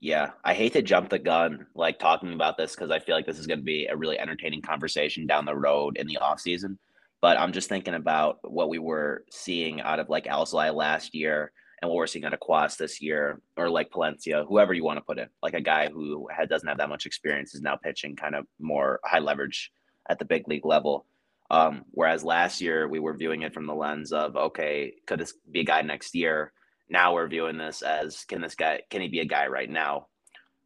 [0.00, 3.26] Yeah, I hate to jump the gun like talking about this because I feel like
[3.26, 6.40] this is going to be a really entertaining conversation down the road in the off
[6.40, 6.78] season.
[7.24, 11.52] But I'm just thinking about what we were seeing out of like Alzolay last year
[11.80, 14.98] and what we're seeing out of Cuas this year, or like Palencia, whoever you want
[14.98, 17.76] to put in, like a guy who had, doesn't have that much experience is now
[17.76, 19.72] pitching kind of more high leverage
[20.10, 21.06] at the big league level.
[21.50, 25.32] Um, whereas last year we were viewing it from the lens of, okay, could this
[25.50, 26.52] be a guy next year?
[26.90, 30.08] Now we're viewing this as, can this guy, can he be a guy right now?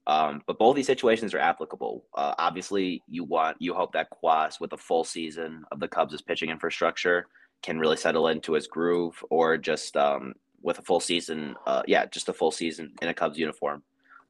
[0.08, 2.02] Um, but both these situations are applicable.
[2.16, 6.22] Uh, obviously, you want, you hope that Cuas, with a full season of the Cubs'
[6.22, 7.26] pitching infrastructure,
[7.62, 11.54] can really settle into his groove, or just um, with a full season.
[11.66, 13.82] Uh, yeah, just a full season in a Cubs uniform.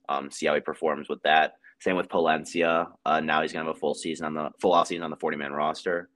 [0.08, 1.54] Um, see how he performs with that.
[1.80, 2.88] Same with Palencia.
[3.06, 5.16] Uh, now he's gonna have a full season on the full off season on the
[5.16, 6.08] forty man roster.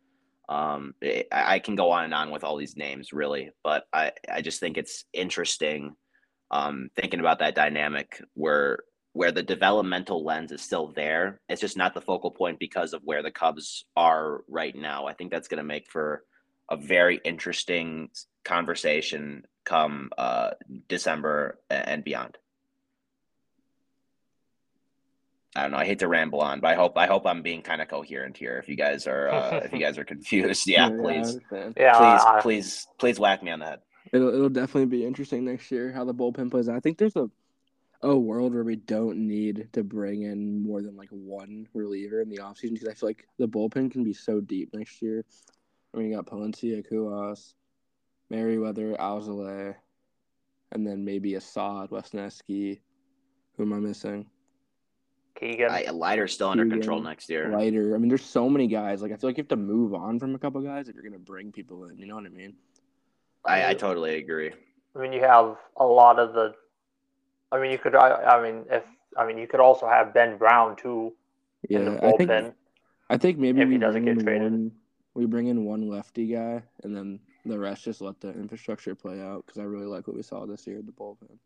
[0.48, 3.84] Um, it, I, I can go on and on with all these names really, but
[3.92, 5.94] I I just think it's interesting.
[6.50, 8.80] Um, thinking about that dynamic where
[9.12, 11.40] where the developmental lens is still there.
[11.48, 15.06] It's just not the focal point because of where the Cubs are right now.
[15.06, 16.24] I think that's going to make for
[16.70, 18.08] a very interesting
[18.44, 20.50] conversation come uh,
[20.88, 22.38] December and beyond.
[25.54, 25.76] I don't know.
[25.76, 28.38] I hate to ramble on, but I hope I hope I'm being kind of coherent
[28.38, 28.56] here.
[28.56, 31.38] If you guys are uh, if you guys are confused, yeah, yeah please,
[31.76, 33.80] yeah, please, uh, please, please whack me on the head.
[34.14, 36.70] It'll it'll definitely be interesting next year how the bullpen plays.
[36.70, 37.30] I think there's a
[38.02, 42.28] a world where we don't need to bring in more than like one reliever in
[42.28, 45.24] the offseason because I feel like the bullpen can be so deep next year.
[45.94, 47.54] I mean, you got Palencia, Cuas,
[48.30, 49.74] Merryweather, Alzolay,
[50.72, 52.80] and then maybe Assad, Wesneski.
[53.56, 54.26] Who am I missing?
[55.38, 55.70] Keegan.
[55.70, 57.54] I, Leiter's still under control next year.
[57.56, 57.94] Leiter.
[57.94, 59.02] I mean, there's so many guys.
[59.02, 61.04] Like I feel like you have to move on from a couple guys if you're
[61.04, 61.98] gonna bring people in.
[61.98, 62.54] You know what I mean?
[63.44, 64.52] I, I totally agree.
[64.94, 66.54] I mean, you have a lot of the.
[67.52, 67.94] I mean, you could.
[67.94, 68.82] I, I mean, if
[69.16, 71.12] I mean, you could also have Ben Brown too.
[71.68, 72.54] Yeah, I think.
[73.10, 74.72] I think maybe if he doesn't get traded, one,
[75.14, 79.20] we bring in one lefty guy, and then the rest just let the infrastructure play
[79.20, 79.44] out.
[79.44, 81.36] Because I really like what we saw this year at the bullpen.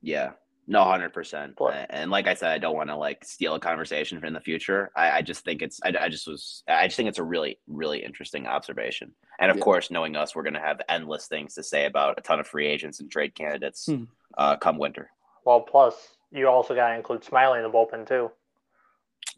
[0.00, 0.32] Yeah,
[0.70, 1.58] no, hundred percent.
[1.88, 4.90] And like I said, I don't want to like steal a conversation in the future.
[4.94, 5.80] I, I just think it's.
[5.82, 6.62] I, I, just was.
[6.68, 9.12] I just think it's a really, really interesting observation.
[9.40, 9.62] And of yeah.
[9.62, 12.46] course, knowing us, we're going to have endless things to say about a ton of
[12.46, 14.04] free agents and trade candidates hmm.
[14.36, 15.10] uh, come winter.
[15.46, 15.94] Well, plus
[16.30, 18.30] you also got to include Smyly in the bullpen too.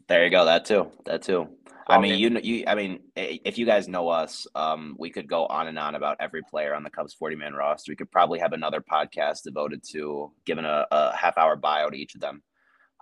[0.07, 0.45] There you go.
[0.45, 0.91] That too.
[1.05, 1.47] That too.
[1.87, 2.63] I mean, you you.
[2.67, 6.17] I mean, if you guys know us, um, we could go on and on about
[6.19, 7.91] every player on the Cubs forty man roster.
[7.91, 11.97] We could probably have another podcast devoted to giving a, a half hour bio to
[11.97, 12.43] each of them.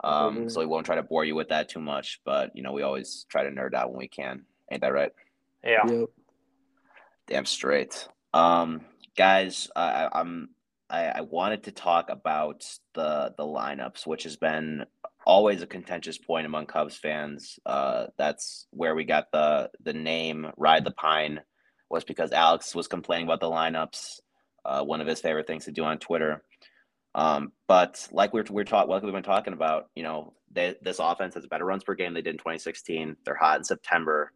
[0.04, 0.48] Um, mm-hmm.
[0.48, 2.84] so we won't try to bore you with that too much, but you know, we
[2.84, 4.46] always try to nerd out when we can.
[4.72, 5.12] Ain't that right?
[5.64, 5.86] Yeah.
[5.86, 6.10] Yep.
[7.28, 8.08] Damn straight.
[8.34, 8.82] Um,
[9.18, 10.50] guys, I, I'm
[10.90, 14.86] I, I wanted to talk about the the lineups, which has been
[15.30, 17.60] always a contentious point among Cubs fans.
[17.64, 21.42] Uh, that's where we got the the name "Ride the Pine"
[21.88, 24.22] was because Alex was complaining about the lineups.
[24.66, 26.44] Uh, one of his favorite things to do on Twitter.
[27.14, 30.98] Um, but like we're we're talking, like we've been talking about, you know, they, this
[31.00, 33.16] offense has better runs per game they did in 2016.
[33.24, 34.32] They're hot in September.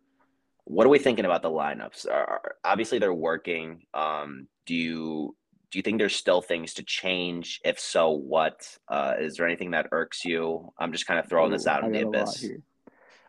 [0.65, 2.07] What are we thinking about the lineups?
[2.07, 3.81] Are, obviously, they're working.
[3.95, 5.35] Um, do you
[5.73, 7.59] do you think there's still things to change?
[7.65, 8.77] If so, what?
[8.87, 10.71] Uh, is there anything that irks you?
[10.77, 12.39] I'm just kind of throwing this out in the abyss.
[12.39, 12.61] Here.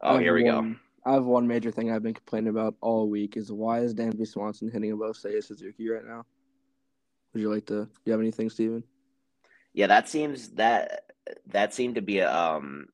[0.03, 1.11] Oh, here we one, go.
[1.11, 4.29] I have one major thing I've been complaining about all week is why is Dansby
[4.29, 6.27] Swanson hitting above Seiya Suzuki right now?
[7.33, 7.87] Would you like to?
[7.87, 8.85] Do you have anything, Steven?
[9.73, 11.05] Yeah, that seems that
[11.47, 12.89] that seemed to be a, um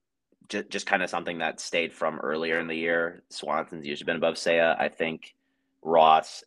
[0.48, 3.24] just just kind of something that stayed from earlier in the year.
[3.30, 4.80] Swanson's usually been above Seiya.
[4.80, 5.34] I think
[5.82, 6.44] Ross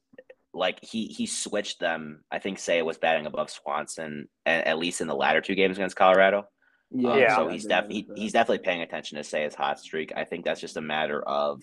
[0.53, 2.23] like he he switched them.
[2.31, 5.77] I think Seiya was batting above Swanson at, at least in the latter two games
[5.77, 6.47] against Colorado.
[6.91, 7.35] Yeah.
[7.35, 10.13] Um, so he's definitely he, he's definitely paying attention to Seiya's hot streak.
[10.15, 11.61] I think that's just a matter of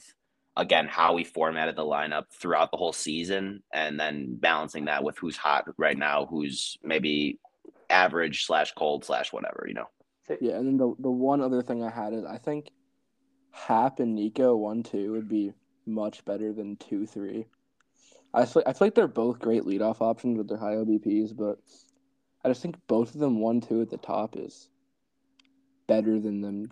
[0.56, 5.16] again how we formatted the lineup throughout the whole season, and then balancing that with
[5.18, 7.38] who's hot right now, who's maybe
[7.88, 9.86] average slash cold slash whatever, you know.
[10.40, 12.70] Yeah, and then the the one other thing I had is I think
[13.52, 15.52] Hap and Nico one two would be
[15.86, 17.46] much better than two three.
[18.32, 21.58] I feel, I feel like they're both great leadoff options with their high OBPs, but
[22.44, 24.68] I just think both of them one two at the top is
[25.86, 26.70] better than them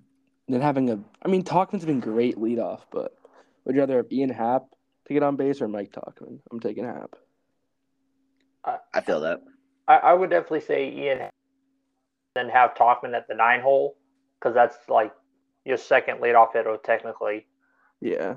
[0.48, 0.98] than having a.
[1.24, 3.16] I mean, Tauchman's been great leadoff, but
[3.64, 4.66] would you rather have Ian Happ
[5.06, 6.38] to get on base or Mike Tauchman?
[6.50, 7.16] I'm taking Happ.
[8.64, 9.40] I, I feel that.
[9.88, 11.28] I, I would definitely say Ian,
[12.34, 13.96] then have Tauchman at the nine hole
[14.38, 15.12] because that's like
[15.64, 17.46] your second leadoff hitter technically.
[18.00, 18.34] Yeah,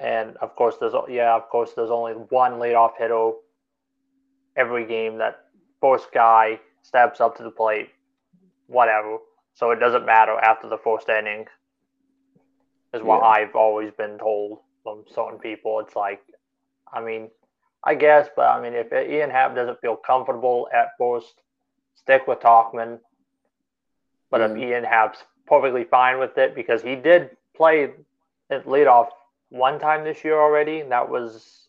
[0.00, 3.32] and of course, there's yeah, of course, there's only one leadoff hitter
[4.56, 5.46] every game that
[5.80, 7.90] first guy steps up to the plate,
[8.66, 9.18] whatever.
[9.54, 11.46] So it doesn't matter after the first inning,
[12.92, 13.28] is what yeah.
[13.28, 15.80] I've always been told from certain people.
[15.80, 16.22] It's like,
[16.92, 17.28] I mean,
[17.84, 21.34] I guess, but I mean, if Ian Happ doesn't feel comfortable at first,
[21.94, 22.98] stick with Tauchman.
[24.30, 24.50] But yeah.
[24.50, 27.90] if Ian Happ's perfectly fine with it because he did play
[28.50, 29.08] at leadoff
[29.54, 30.80] one time this year already.
[30.80, 31.68] And that was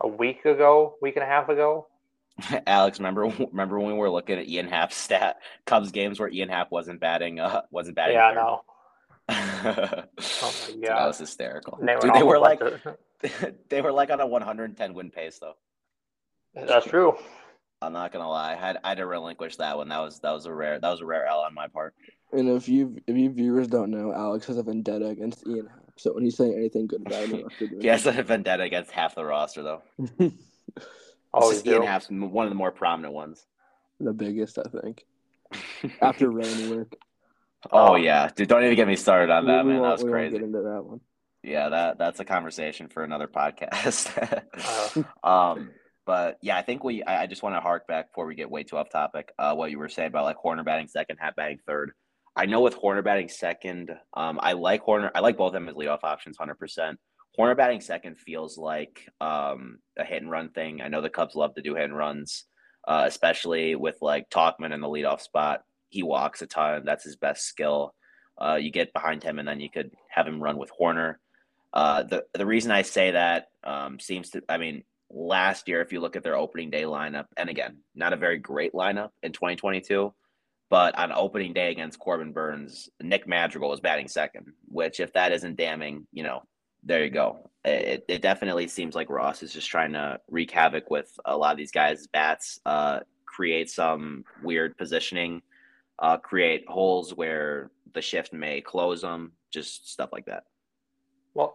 [0.00, 1.88] a week ago, week and a half ago.
[2.66, 6.48] Alex, remember remember when we were looking at Ian Happ's stat Cubs games where Ian
[6.48, 8.16] Happ wasn't batting uh wasn't batting.
[8.16, 8.62] Yeah, I know.
[9.28, 11.78] oh my god, that was hysterical.
[11.80, 12.60] They, Dude, they were like
[13.68, 15.54] they were like on a 110 win pace though.
[16.54, 17.16] That's true.
[17.82, 18.52] I'm not gonna lie.
[18.52, 19.88] I had I had to relinquish that one.
[19.90, 21.94] That was that was a rare that was a rare L on my part.
[22.32, 25.82] And if you if you viewers don't know, Alex has a vendetta against Ian Happ.
[25.96, 27.48] So when he's saying anything good about him,
[27.80, 29.82] he has a vendetta against half the roster, though.
[31.34, 33.46] Always Ian Happ's one of the more prominent ones.
[34.00, 35.04] The biggest, I think.
[36.00, 36.96] After rain work.
[37.70, 38.48] Oh yeah, dude!
[38.48, 39.82] Don't even get me started on that, man.
[39.82, 40.32] That was crazy.
[40.32, 41.00] Get into that one.
[41.42, 45.04] Yeah, that that's a conversation for another podcast.
[45.22, 45.70] uh, um,
[46.04, 47.02] but yeah, I think we.
[47.04, 49.32] I, I just want to hark back before we get way too off topic.
[49.38, 51.92] Uh, what you were saying about like Hoerner batting second, Happ batting third.
[52.34, 55.10] I know with Hoerner batting second, um, I like Hoerner.
[55.14, 56.98] I like both of them as leadoff options, hundred percent.
[57.38, 60.80] Hoerner batting second feels like um, a hit and run thing.
[60.80, 62.44] I know the Cubs love to do hit and runs,
[62.88, 65.62] uh, especially with like Tauchman in the leadoff spot.
[65.90, 66.82] He walks a ton.
[66.84, 67.94] That's his best skill.
[68.40, 71.20] Uh, you get behind him, and then you could have him run with Horner.
[71.74, 75.92] Uh, the the reason I say that um, seems to, I mean, last year, if
[75.92, 79.32] you look at their opening day lineup, and again, not a very great lineup in
[79.32, 80.12] 2022
[80.72, 85.30] But on opening day against Corbin Burnes, Nick Madrigal was batting second, which if that
[85.30, 86.44] isn't damning, you know,
[86.82, 87.50] there you go.
[87.62, 91.52] It, it definitely seems like Ross is just trying to wreak havoc with a lot
[91.52, 95.42] of these guys' bats, uh, create some weird positioning,
[95.98, 100.44] uh, create holes where the shift may close them, just stuff like that.
[101.34, 101.54] Well,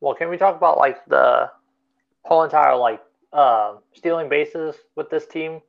[0.00, 1.50] well, can we talk about like the
[2.22, 5.60] whole entire like uh, stealing bases with this team?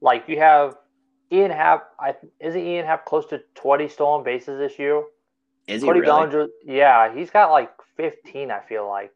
[0.00, 0.74] Like you have
[1.32, 5.02] Ian Happ, I isn't Ian Happ close to twenty stolen bases this year?
[5.66, 6.10] Is he Cody really?
[6.10, 8.50] Bellinger, yeah, he's got like fifteen.
[8.50, 9.12] I feel like.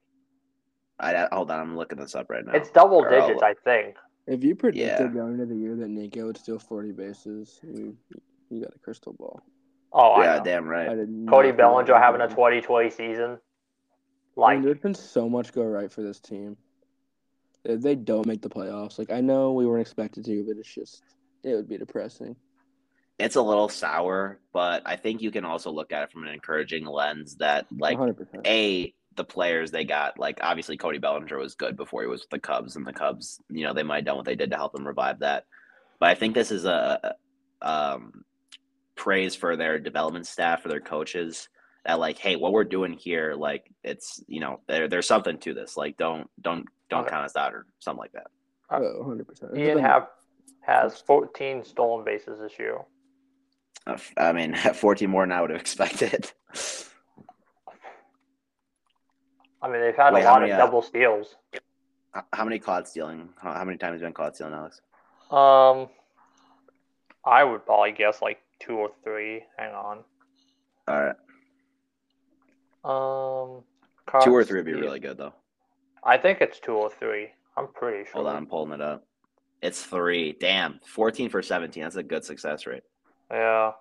[1.01, 2.53] I hold on, I'm looking this up right now.
[2.53, 3.51] It's double or digits, I'll...
[3.51, 3.97] I think.
[4.27, 5.13] If you predicted yeah.
[5.13, 7.97] going into the year that Nico would steal forty bases, you
[8.51, 9.43] you got a crystal ball.
[9.93, 11.07] Oh, yeah, damn right.
[11.29, 13.39] Cody Bellinger having a 2020 season.
[14.35, 16.57] Like, I mean, there's been so much go right for this team.
[17.63, 20.75] If they don't make the playoffs, like I know we weren't expected to, but it's
[20.75, 21.03] just
[21.45, 22.37] it would be depressing.
[23.19, 26.35] It's a little sour, but I think you can also look at it from an
[26.35, 28.47] encouraging lens that like 100%.
[28.47, 32.31] a the players they got, like obviously Cody Bellinger was good before he was with
[32.31, 34.57] the Cubs, and the Cubs, you know, they might have done what they did to
[34.57, 35.45] help him revive that.
[36.01, 37.15] But I think this is a
[37.63, 38.25] um,
[38.97, 41.49] praise for their development staff, for their coaches,
[41.85, 45.55] that like, hey, what we're doing here, like it's you know, there there's something to
[45.55, 45.77] this.
[45.77, 47.11] Like don't don't don't okay.
[47.11, 48.27] count us out or something like that.
[48.71, 49.57] Oh, 100 percent.
[49.57, 50.11] Ian Happ
[50.67, 52.79] has 14 stolen bases this year.
[54.17, 56.31] I mean, 14 more than I would have expected.
[59.63, 61.37] I mean, they've had Wait, a lot many, of uh, double steals.
[62.33, 63.31] How many caught stealing?
[63.41, 64.81] How, how many times have you been caught stealing, Alex?
[65.31, 65.89] Um,
[67.25, 69.43] I would probably guess like two or three.
[69.57, 69.99] Hang on.
[70.87, 71.17] All right.
[72.85, 73.63] Um,
[74.23, 75.33] two or three would be really good though.
[76.05, 77.29] I think it's two or three.
[77.57, 78.13] I'm pretty sure.
[78.15, 79.07] Hold on, I'm pulling it up.
[79.65, 80.37] It's three.
[80.39, 81.85] Damn, fourteen for seventeen.
[81.85, 82.83] That's a good success rate.
[83.31, 83.73] Yeah.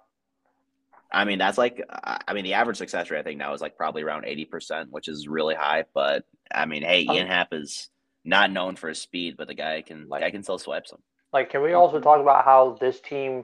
[1.12, 3.78] I mean, that's like, I mean, the average success rate I think now is like
[3.78, 5.84] probably around eighty percent, which is really high.
[5.94, 7.90] But I mean, hey, Ian Happ is
[8.24, 11.02] not known for his speed, but the guy can, like, I can still swipe some.
[11.34, 13.44] Like, can we also talk about how this team,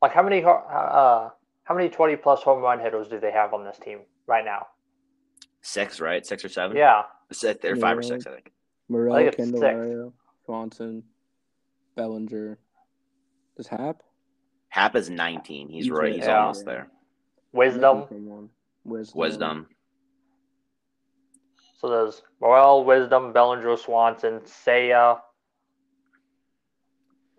[0.00, 1.28] like, how many, uh,
[1.64, 4.68] how many twenty plus home run hitters do they have on this team right now?
[5.60, 6.24] Six, right?
[6.24, 6.76] Six or seven?
[6.76, 7.02] Yeah.
[7.60, 8.50] They're five or six, I think.
[8.88, 10.12] Morel, I think Candelario,
[10.46, 11.02] Swanson,
[11.98, 12.56] Bellinger.
[13.56, 14.04] Does Happ?
[14.68, 15.68] Happ is 19.
[15.68, 16.14] He's, right.
[16.14, 16.38] He's yeah.
[16.38, 16.86] almost there.
[17.52, 18.04] Wisdom.
[18.84, 19.16] Wisdom.
[19.16, 19.66] Wisdom.
[21.80, 25.18] So there's Morel, Wisdom, Bellinger, Swanson, Seiya.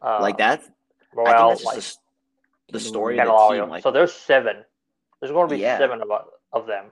[0.01, 0.61] Uh, like that.
[1.15, 1.95] Morel, like, the,
[2.73, 3.69] the story of the team.
[3.69, 4.57] Like, so there's seven.
[5.21, 5.77] There's going to be yeah.
[5.77, 6.09] seven of,
[6.51, 6.85] of them.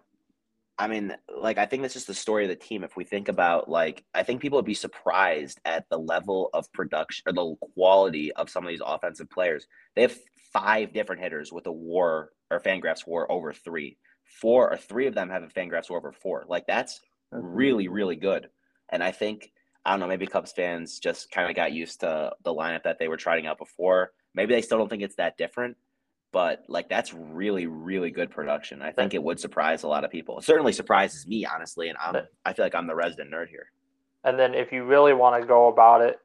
[0.79, 2.83] I mean, like I think that's just the story of the team.
[2.83, 6.71] If we think about like, I think people would be surprised at the level of
[6.71, 9.65] production or the quality of some of these offensive players.
[9.95, 10.15] They have
[10.53, 13.97] five different hitters with a WAR or Fangraphs WAR over three.
[14.25, 16.45] Four or three of them have a Fangraphs WAR over four.
[16.47, 16.99] Like that's
[17.31, 18.49] really really good.
[18.89, 19.51] And I think
[19.83, 22.99] I don't know, maybe Cubs fans just kind of got used to the lineup that
[22.99, 24.11] they were trying out before.
[24.35, 25.77] Maybe they still don't think it's that different
[26.31, 28.81] but like that's really really good production.
[28.81, 30.37] I think it would surprise a lot of people.
[30.37, 33.71] It certainly surprises me honestly, and I'm I feel like I'm the resident nerd here.
[34.23, 36.19] And then if you really want to go about it,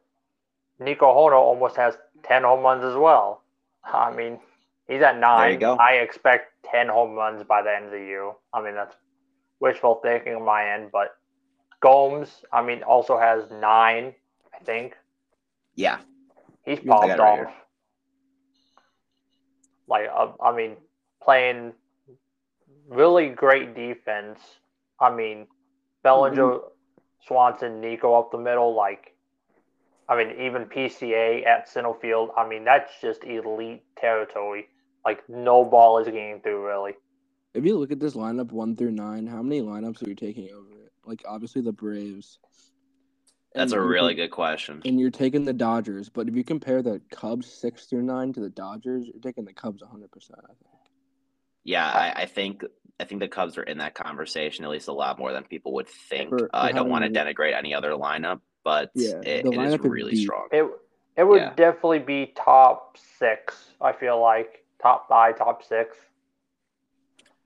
[0.80, 3.42] Nico Hoerner almost has ten home runs as well.
[3.84, 4.38] I mean,
[4.88, 5.62] he's at nine.
[5.62, 8.32] I expect ten home runs by the end of the year.
[8.52, 8.96] I mean that's
[9.60, 11.16] wishful thinking on my end, but
[11.80, 14.14] Gomes, I mean, also has nine.
[14.54, 14.96] I think.
[15.74, 15.98] Yeah.
[16.64, 17.52] He's popped off.
[19.92, 20.76] Like, uh, I mean,
[21.22, 21.74] playing
[22.88, 24.40] really great defense.
[24.98, 25.46] I mean,
[26.02, 26.66] Bellinger, mm-hmm.
[27.26, 28.74] Swanson, Nico up the middle.
[28.74, 29.14] Like,
[30.08, 32.30] I mean, even PCA at center field.
[32.38, 34.68] I mean, that's just elite territory.
[35.04, 36.94] Like, no ball is getting through, really.
[37.52, 40.48] If you look at this lineup one through nine, how many lineups are you taking
[40.54, 40.92] over it?
[41.04, 42.38] Like, obviously the Braves.
[43.54, 44.82] That's a really good question.
[44.84, 48.40] And you're taking the Dodgers, but if you compare the Cubs six through nine to
[48.40, 50.10] the Dodgers, you're taking the Cubs 100.
[50.10, 50.58] percent I think.
[51.64, 52.64] Yeah, I, I, think
[52.98, 55.74] I think the Cubs are in that conversation at least a lot more than people
[55.74, 56.30] would think.
[56.30, 59.54] For, for uh, I don't want to denigrate any other lineup, but yeah, it, it
[59.54, 60.48] is really strong.
[60.50, 60.64] It
[61.16, 61.54] it would yeah.
[61.54, 63.70] definitely be top six.
[63.80, 65.96] I feel like top five, top six.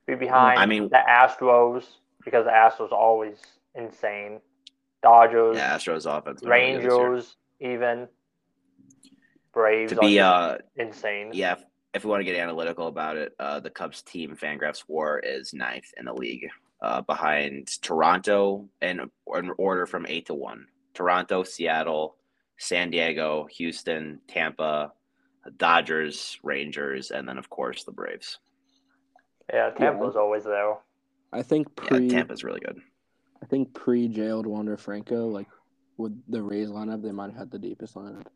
[0.07, 0.61] Be behind.
[0.61, 1.85] I mean, the Astros
[2.25, 3.39] because the Astros always
[3.75, 4.41] insane.
[5.07, 8.09] Dodgers, yeah, Astros offense, Rangers, even
[9.53, 9.93] Braves.
[9.93, 11.31] To be uh, insane.
[11.33, 14.83] Yeah, if, if, we want to get analytical about it, uh, the Cubs team Fangraphs
[14.89, 16.49] WAR is ninth in the league,
[16.83, 20.67] uh, behind Toronto and in order from eight to one.
[20.93, 22.17] Toronto, Seattle,
[22.59, 24.93] San Diego, Houston, Tampa,
[25.57, 28.41] Dodgers, Rangers, and then of course the Braves.
[29.53, 30.21] Yeah, Tampa's yeah.
[30.21, 30.79] always there.
[31.33, 32.81] I think pre yeah, Tampa's really good.
[33.43, 35.49] I think pre jailed Wander Franco, like
[35.97, 38.27] with the Rays lineup, they might have had the deepest lineup.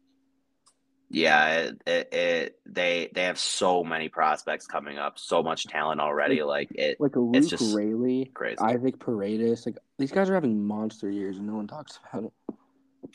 [1.13, 6.01] Yeah, it, it, it, they they have so many prospects coming up, so much talent
[6.01, 6.45] already.
[6.45, 8.61] Like it, like a Luke it's just Raley, crazy.
[8.61, 12.57] Isaac Paredes, like these guys are having monster years, and no one talks about it.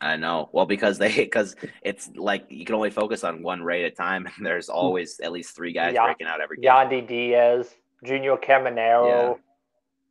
[0.01, 0.49] I know.
[0.51, 3.95] Well, because they because it's like you can only focus on one rate at a
[3.95, 6.03] time, and there's always at least three guys yeah.
[6.03, 6.69] breaking out every game.
[6.69, 7.73] Yandy Diaz,
[8.03, 9.39] Junior Caminero.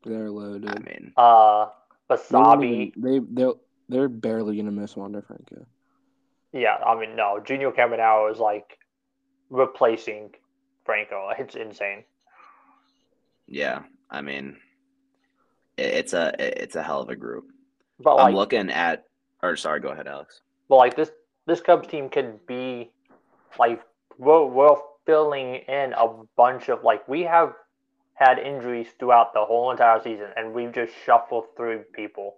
[0.05, 0.13] Yeah.
[0.13, 0.71] They're loaded.
[0.71, 1.67] I mean, uh,
[2.11, 2.93] Basabe.
[2.97, 3.53] They they
[3.89, 5.67] they're barely gonna miss Wander Franco.
[6.53, 8.79] Yeah, I mean, no, Junior Caminero is like
[9.51, 10.35] replacing
[10.85, 11.31] Franco.
[11.39, 12.05] It's insane.
[13.47, 14.57] Yeah, I mean,
[15.77, 17.51] it's a it's a hell of a group.
[18.01, 19.05] But like, I'm looking at,
[19.43, 20.41] or sorry, go ahead, Alex.
[20.69, 21.11] But like this
[21.47, 22.91] this Cubs team could be
[23.59, 23.83] like
[24.19, 24.77] we're, we're
[25.07, 27.55] filling in a bunch of like we have
[28.15, 32.37] had injuries throughout the whole entire season, and we've just shuffled through people.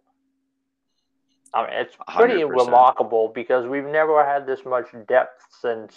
[1.54, 2.66] I mean, it's pretty 100%.
[2.66, 5.94] remarkable because we've never had this much depth since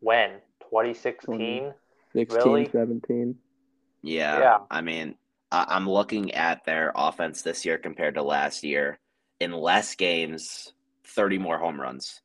[0.00, 0.30] when
[0.70, 1.72] 2016,
[2.12, 2.68] 16, really?
[2.70, 3.36] 17.
[4.02, 4.58] Yeah, yeah.
[4.70, 5.16] I mean,
[5.52, 8.98] I'm looking at their offense this year compared to last year.
[9.40, 10.74] In less games,
[11.06, 12.20] 30 more home runs,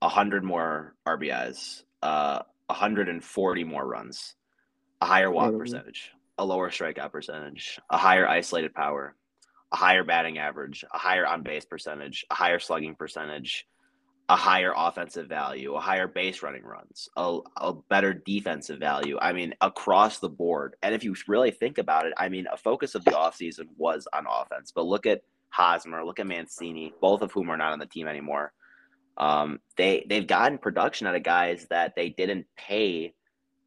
[0.00, 4.34] 100 more RBIs, uh, 140 more runs,
[5.02, 9.16] a higher walk percentage, a lower strikeout percentage, a higher isolated power,
[9.72, 13.66] a higher batting average, a higher on base percentage, a higher slugging percentage,
[14.28, 19.18] a higher offensive value, a higher base running runs, a, a better defensive value.
[19.20, 20.76] I mean, across the board.
[20.84, 24.06] And if you really think about it, I mean, a focus of the offseason was
[24.12, 24.70] on offense.
[24.72, 28.06] But look at Hosmer, look at Mancini, both of whom are not on the team
[28.06, 28.52] anymore.
[29.18, 33.14] Um, they they've gotten production out of guys that they didn't pay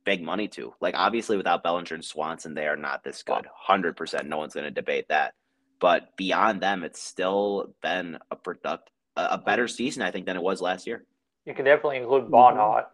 [0.06, 0.74] big money to.
[0.80, 3.45] Like obviously without Bellinger and Swanson, they are not this good.
[3.53, 5.34] Hundred percent, no one's going to debate that.
[5.80, 10.43] But beyond them, it's still been a product a better season, I think, than it
[10.43, 11.06] was last year.
[11.45, 12.88] You can definitely include Barnhart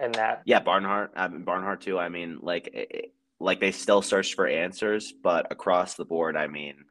[0.00, 0.42] in that.
[0.44, 1.12] Yeah, Barnhart.
[1.16, 1.98] I mean, Barnhart too.
[1.98, 6.48] I mean, like, it, like they still searched for answers, but across the board, I
[6.48, 6.84] mean,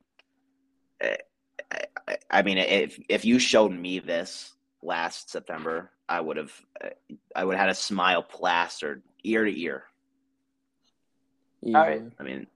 [1.02, 1.18] eh,
[2.08, 6.90] I, I mean, if if you showed me this last September, I would have, eh,
[7.36, 9.84] I would have had a smile plastered ear to ear.
[11.62, 12.00] Yeah.
[12.20, 12.48] I mean,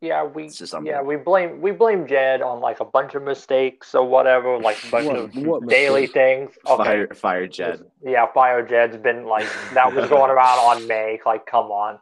[0.00, 0.50] yeah, we
[0.84, 4.76] yeah we blame we blame Jed on like a bunch of mistakes or whatever, like
[4.84, 6.52] a bunch what, of what daily things.
[6.66, 6.84] Okay.
[6.84, 7.82] Fire, fire Jed.
[8.04, 11.18] Yeah, fire Jed's been like that was going around on May.
[11.24, 11.98] Like, come on,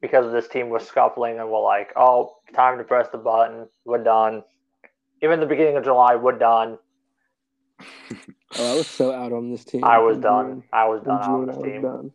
[0.00, 3.66] because this team was scuffling and we're like, oh, time to press the button.
[3.84, 4.44] We're done.
[5.20, 6.78] Even the beginning of July, we're done.
[7.80, 9.82] oh, I was so out on this team.
[9.82, 10.62] I was oh, done.
[10.72, 12.12] I was done oh, on this team.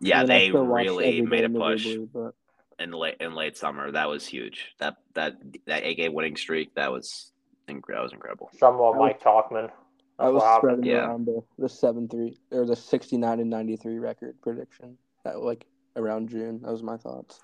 [0.00, 0.08] Done.
[0.08, 1.86] Yeah, they really made a push.
[2.12, 2.34] But
[2.78, 3.90] in late in late summer.
[3.90, 4.74] That was huge.
[4.78, 5.36] That that
[5.66, 7.32] that eight game winning streak that was
[7.66, 8.50] that was incredible.
[8.58, 9.70] Somewhat Mike Tauchman.
[10.18, 11.06] I was spreading yeah.
[11.06, 14.96] around the, the seven three or the sixty nine and ninety three record prediction.
[15.24, 16.60] That like around June.
[16.62, 17.40] That was my thoughts.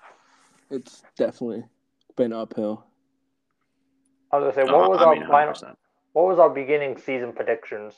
[0.69, 1.63] It's definitely
[2.15, 2.85] been uphill.
[4.31, 5.53] I was gonna say, what uh, was I our mean, final?
[6.13, 7.93] What was our beginning season predictions?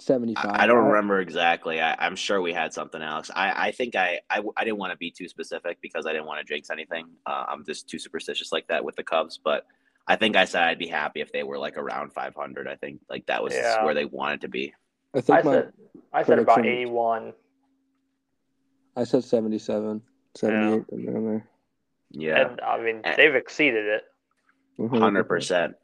[0.00, 0.50] 75.
[0.50, 1.80] I, I don't remember exactly.
[1.80, 3.30] I, am sure we had something, Alex.
[3.34, 6.26] I, I think I, I, I didn't want to be too specific because I didn't
[6.26, 7.06] want to jinx anything.
[7.26, 9.38] Uh, I'm just too superstitious like that with the Cubs.
[9.42, 9.66] But
[10.06, 12.66] I think I said I'd be happy if they were like around 500.
[12.66, 13.84] I think like that was yeah.
[13.84, 14.74] where they wanted to be.
[15.14, 15.72] I think I said,
[16.12, 17.32] I said about 81.
[18.96, 20.02] I said 77,
[20.36, 21.10] 78 yeah.
[21.10, 21.46] there.
[22.10, 22.48] Yeah.
[22.50, 24.04] And I mean, and, they've exceeded it.
[24.78, 25.74] 100%.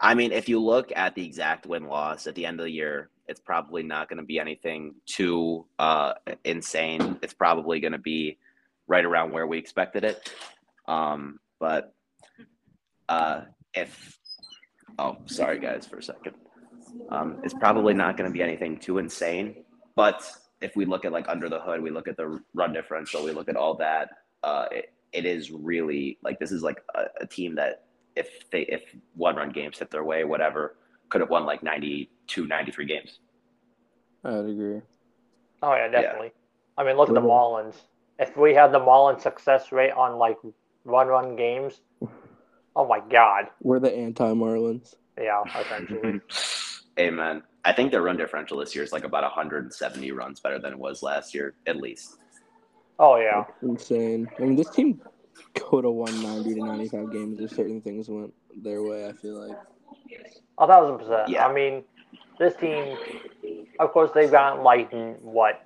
[0.00, 2.70] I mean, if you look at the exact win loss at the end of the
[2.70, 6.14] year, it's probably not going to be anything too uh,
[6.44, 7.18] insane.
[7.22, 8.38] It's probably going to be
[8.86, 10.30] right around where we expected it.
[10.86, 11.94] Um, but
[13.08, 14.18] uh, if
[14.98, 16.34] oh, sorry guys for a second,
[17.10, 19.64] um, it's probably not going to be anything too insane.
[19.96, 20.28] But
[20.60, 23.32] if we look at like under the hood, we look at the run differential, we
[23.32, 24.10] look at all that.
[24.42, 27.84] Uh, it, it is really like this is like a, a team that
[28.16, 28.82] if they if
[29.14, 30.76] one run games hit their way, whatever
[31.14, 33.20] could have won like 92, 93 games.
[34.24, 34.80] I would agree.
[35.62, 36.32] Oh yeah, definitely.
[36.34, 36.82] Yeah.
[36.82, 37.76] I mean, look at the Marlins.
[38.18, 40.38] If we had the Marlins success rate on like
[40.84, 41.82] run run games,
[42.76, 43.44] oh my god.
[43.62, 44.96] We're the anti Marlins.
[45.16, 46.20] Yeah, essentially.
[46.98, 47.44] Amen.
[47.64, 50.78] I think their run differential this year is like about 170 runs better than it
[50.80, 52.16] was last year, at least.
[52.98, 53.44] Oh yeah.
[53.46, 54.28] That's insane.
[54.40, 55.00] I mean, this team
[55.54, 58.34] could have won 90 to 95 games if certain things went
[58.64, 59.06] their way.
[59.06, 59.56] I feel like.
[60.58, 61.28] A thousand percent.
[61.28, 61.46] Yeah.
[61.46, 61.84] I mean,
[62.38, 62.96] this team,
[63.80, 64.90] of course, they've gotten like
[65.20, 65.64] what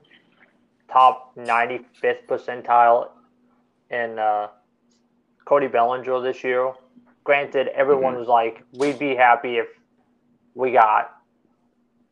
[0.91, 3.11] top 95th percentile
[3.91, 4.49] in uh,
[5.45, 6.72] Cody Bellinger this year.
[7.24, 8.20] Granted, everyone mm-hmm.
[8.20, 9.68] was like, we'd be happy if
[10.55, 11.14] we got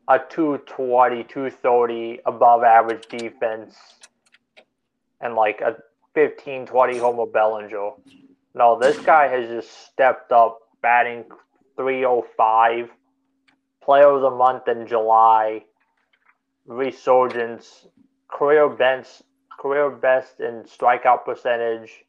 [0.07, 3.75] a 220, 230 above average defense
[5.21, 5.75] and like a
[6.13, 7.91] 15, 20 homer Bellinger.
[8.55, 11.25] No, this guy has just stepped up, batting
[11.77, 12.89] 305,
[13.83, 15.63] player of the month in July,
[16.65, 17.87] resurgence,
[18.27, 19.23] career best,
[19.59, 22.03] career best in strikeout percentage,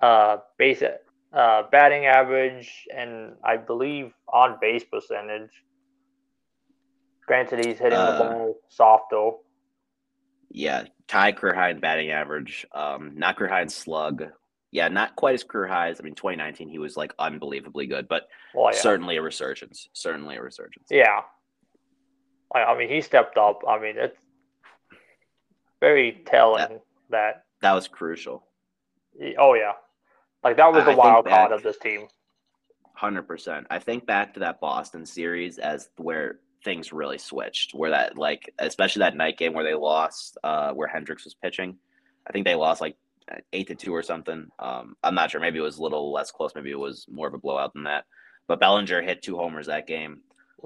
[0.00, 0.82] uh, base,
[1.32, 5.50] uh, batting average, and I believe on base percentage.
[7.26, 9.30] Granted, he's hitting uh, the ball softer.
[10.50, 12.66] Yeah, tie career high in batting average.
[12.72, 14.24] Um, not career high in slug.
[14.72, 16.00] Yeah, not quite as career highs.
[16.00, 18.78] I mean, 2019 he was like unbelievably good, but well, yeah.
[18.78, 19.88] certainly a resurgence.
[19.92, 20.88] Certainly a resurgence.
[20.90, 21.20] Yeah,
[22.54, 23.62] I, I mean he stepped up.
[23.68, 24.16] I mean it's
[25.80, 28.44] very telling that that, that was crucial.
[29.38, 29.72] Oh yeah,
[30.42, 32.08] like that was the I wild card of this team.
[32.94, 33.66] Hundred percent.
[33.70, 37.74] I think back to that Boston series as where things really switched.
[37.74, 41.76] Where that like, especially that night game where they lost, uh, where Hendricks was pitching.
[42.28, 42.96] I think they lost like
[43.52, 44.48] eight to two or something.
[44.58, 45.40] Um, I'm not sure.
[45.40, 46.52] Maybe it was a little less close.
[46.54, 48.04] Maybe it was more of a blowout than that.
[48.46, 50.20] But Bellinger hit two homers that game.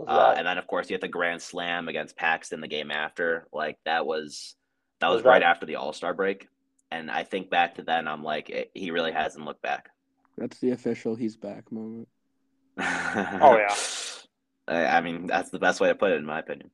[0.07, 3.47] Uh, and then of course you hit the grand slam against Paxton the game after.
[3.53, 4.55] Like that was
[5.01, 5.49] that was, was right that...
[5.49, 6.49] after the All Star break.
[6.91, 9.91] And I think back to then, I'm like, it, he really hasn't looked back.
[10.37, 12.09] That's the official he's back moment.
[12.79, 13.75] oh yeah.
[14.69, 16.71] I mean, that's the best way to put it, in my opinion.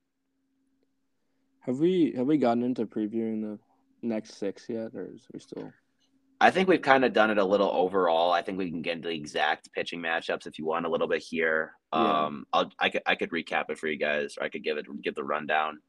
[1.60, 3.58] Have we have we gotten into previewing the
[4.06, 5.72] next six yet, or is we still?
[6.40, 8.30] I think we've kind of done it a little overall.
[8.30, 11.08] I think we can get into the exact pitching matchups if you want a little
[11.08, 11.72] bit here.
[11.94, 12.24] Yeah.
[12.24, 14.76] Um, I'll, I could I could recap it for you guys, or I could give
[14.76, 15.80] it give the rundown.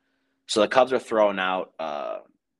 [0.47, 2.19] So the Cubs are throwing out uh,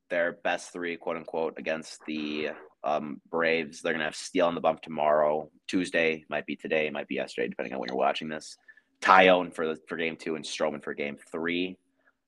[0.10, 2.50] their best three, quote unquote, against the
[2.84, 3.82] um, Braves.
[3.82, 5.50] They're gonna have Steele on the bump tomorrow.
[5.68, 8.58] Tuesday might be today, might be yesterday, depending on when you're watching this.
[9.02, 11.78] Taillon for the for game two and Stroman for game three.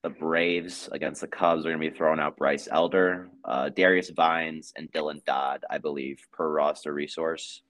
[0.02, 4.10] The Braves against the Cubs are going to be throwing out Bryce Elder, uh, Darius
[4.12, 7.62] Vines, and Dylan Dodd, I believe, per roster resource.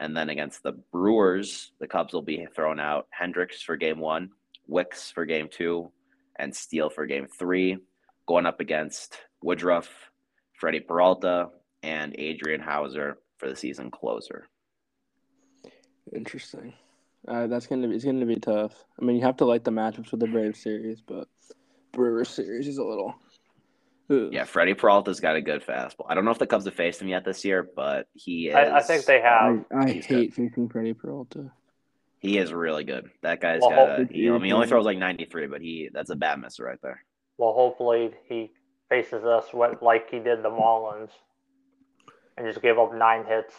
[0.00, 4.30] And then against the Brewers, the Cubs will be throwing out Hendricks for game one,
[4.66, 5.92] Wicks for game two,
[6.36, 7.78] and Steele for game three,
[8.26, 10.10] going up against Woodruff,
[10.58, 11.50] Freddie Peralta,
[11.84, 14.48] and Adrian Houser for the season closer.
[16.12, 16.74] Interesting.
[17.26, 18.84] Uh, that's gonna be it's gonna be tough.
[19.00, 21.28] I mean, you have to like the matchups with the Braves series, but
[21.94, 23.14] Brewers series is a little.
[24.10, 24.28] Ugh.
[24.30, 26.06] Yeah, Freddie Peralta's got a good fastball.
[26.08, 28.54] I don't know if the Cubs have faced him yet this year, but he is.
[28.54, 29.64] I, I think they have.
[29.74, 30.34] I, I hate good.
[30.34, 31.50] facing Freddie Peralta.
[32.18, 33.10] He is really good.
[33.22, 34.00] That guy's well, got.
[34.00, 36.40] A, he, I mean, he only throws like ninety three, but he that's a bad
[36.40, 37.02] misser right there.
[37.38, 38.52] Well, hopefully he
[38.88, 41.10] faces us what, like he did the Marlins,
[42.36, 43.54] and just gave up nine hits.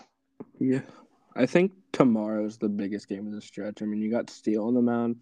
[0.59, 0.81] Yeah,
[1.35, 3.81] I think tomorrow's the biggest game of the stretch.
[3.81, 5.17] I mean, you got Steele on the mound.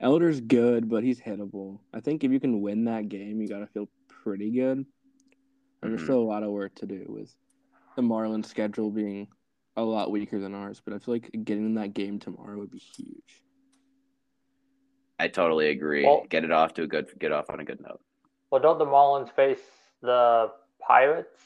[0.00, 1.78] Elder's good, but he's hittable.
[1.92, 3.88] I think if you can win that game, you got to feel
[4.22, 4.78] pretty good.
[4.78, 5.90] And mm-hmm.
[5.90, 7.34] there's still a lot of work to do with
[7.96, 9.28] the Marlins schedule being
[9.76, 10.80] a lot weaker than ours.
[10.84, 13.42] But I feel like getting in that game tomorrow would be huge.
[15.18, 16.04] I totally agree.
[16.04, 18.00] Well, get it off to a good get off on a good note.
[18.50, 19.58] Well, don't the Marlins face
[20.00, 21.42] the Pirates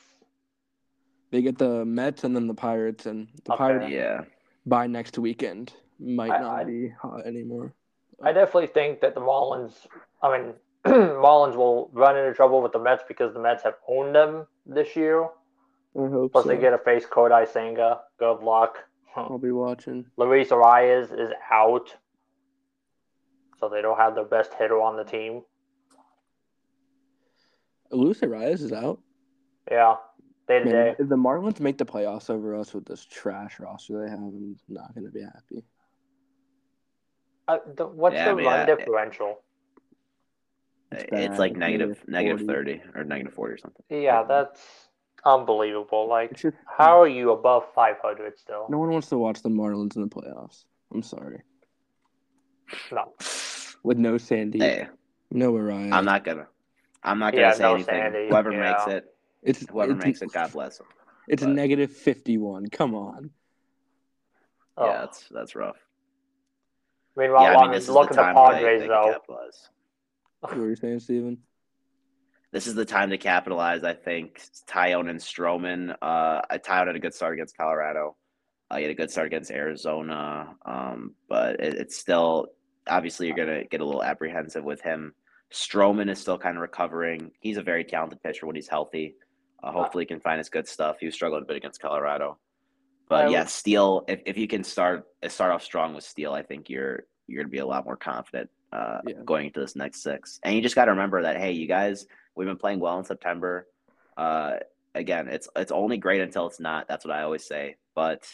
[1.33, 3.59] they get the Mets and then the Pirates, and the okay.
[3.59, 4.21] Pirates yeah.
[4.67, 7.75] by next weekend might I, not I, be hot anymore.
[8.23, 9.87] I definitely think that the Marlins,
[10.23, 10.55] I mean,
[10.87, 14.97] Marlins will run into trouble with the Mets because the Mets have owned them this
[14.97, 15.25] year.
[15.97, 16.49] I hope Plus, so.
[16.49, 18.01] they get to face Kodai Senga.
[18.19, 18.79] Good luck.
[19.17, 20.07] I'll be watching.
[20.17, 21.95] Luis Arraez is out,
[23.61, 25.43] so they don't have their best hitter on the team.
[27.91, 29.01] Luis Arraez is out.
[29.71, 29.97] Yeah.
[30.49, 30.95] Day to day.
[30.99, 34.57] If the Marlins make the playoffs over us with this trash roster they have, I'm
[34.69, 35.65] not going to be happy.
[37.53, 39.41] Uh, the, what's yeah, the I mean, run uh, differential?
[40.91, 43.85] It's, it's like negative, negative 30 or negative 40 or something.
[43.91, 44.61] Yeah, that's
[45.25, 46.09] unbelievable.
[46.09, 48.67] Like, just, how are you above 500 still?
[48.71, 50.65] No one wants to watch the Marlins in the playoffs.
[50.93, 51.43] I'm sorry.
[52.91, 53.13] No.
[53.83, 54.59] With no Sandy.
[54.59, 54.87] Hey,
[55.31, 55.93] no Orion.
[55.93, 56.47] I'm not gonna.
[57.03, 57.95] I'm not gonna yeah, say no anything.
[57.95, 58.29] Sandy.
[58.29, 58.73] Whoever yeah.
[58.73, 60.87] makes it, it's whoever it's, makes it, God bless them.
[61.29, 62.69] It's but, negative fifty one.
[62.69, 63.31] Come on.
[64.77, 64.87] Oh.
[64.87, 65.77] Yeah, that's that's rough.
[67.17, 69.17] Meanwhile, yeah, I mean, this look at the Padres though.
[70.41, 71.39] What were you saying, Steven?
[72.53, 73.85] This is the time to capitalize.
[73.85, 75.95] I think Taillon and Stroman.
[76.03, 78.17] Uh, Taillon had a good start against Colorado.
[78.71, 82.49] Uh, he had a good start against Arizona, um, but it, it's still
[82.89, 85.15] obviously you're gonna get a little apprehensive with him.
[85.53, 87.31] Stroman is still kind of recovering.
[87.41, 89.15] He's a very talented pitcher when he's healthy.
[89.63, 90.97] Uh, hopefully, he can find his good stuff.
[90.99, 92.39] He was struggling a bit against Colorado,
[93.09, 94.05] but yeah, Steele.
[94.09, 97.51] If, if you can start start off strong with Steele, I think you're you're gonna
[97.51, 99.15] be a lot more confident uh, yeah.
[99.25, 100.41] going into this next six.
[100.43, 103.05] And you just got to remember that hey, you guys, we've been playing well in
[103.05, 103.67] September.
[104.17, 104.55] Uh,
[104.95, 106.89] again, it's it's only great until it's not.
[106.89, 107.77] That's what I always say.
[107.95, 108.27] But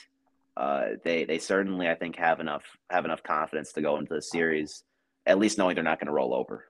[0.56, 4.22] uh, they they certainly I think have enough have enough confidence to go into the
[4.22, 4.84] series,
[5.26, 6.66] at least knowing they're not going to roll over.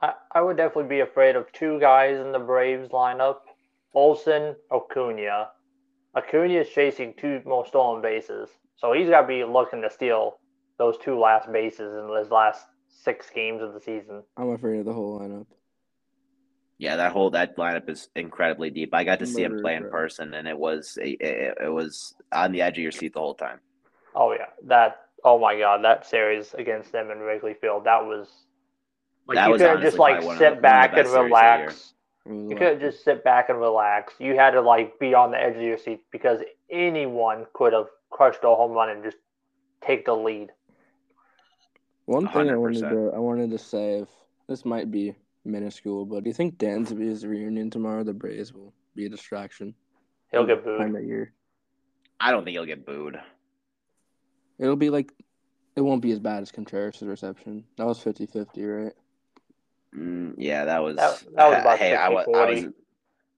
[0.00, 3.38] I, I would definitely be afraid of two guys in the Braves lineup,
[3.94, 5.48] Olson, Acuna.
[6.18, 10.38] Acuna is chasing two more stolen bases, so he's got to be looking to steal
[10.78, 14.22] those two last bases in his last six games of the season.
[14.36, 15.46] I'm afraid of the whole lineup.
[16.78, 18.94] Yeah, that whole that lineup is incredibly deep.
[18.94, 22.52] I got to see him play in person, and it was it, it was on
[22.52, 23.58] the edge of your seat the whole time.
[24.14, 28.28] Oh yeah, that oh my god, that series against them in Wrigley Field, that was
[29.26, 31.94] like that you could just like sit the, back and relax.
[32.28, 34.12] You couldn't just sit back and relax.
[34.18, 37.86] You had to like be on the edge of your seat because anyone could have
[38.10, 39.16] crushed a home run and just
[39.80, 40.50] take the lead.
[42.04, 42.52] One thing 100%.
[42.52, 44.08] I wanted to I wanted to say if
[44.46, 45.14] this might be
[45.44, 49.74] minuscule, but do you think Dansby's reunion tomorrow, the Braves will be a distraction?
[50.30, 50.80] He'll get booed.
[50.80, 51.32] Time of year.
[52.20, 53.18] I don't think he'll get booed.
[54.58, 55.12] It'll be like
[55.76, 57.64] it won't be as bad as Contreras' reception.
[57.76, 58.92] That was 50-50, right?
[59.96, 62.74] Mm, yeah, that was that, that was about hey, I, was, I wasn't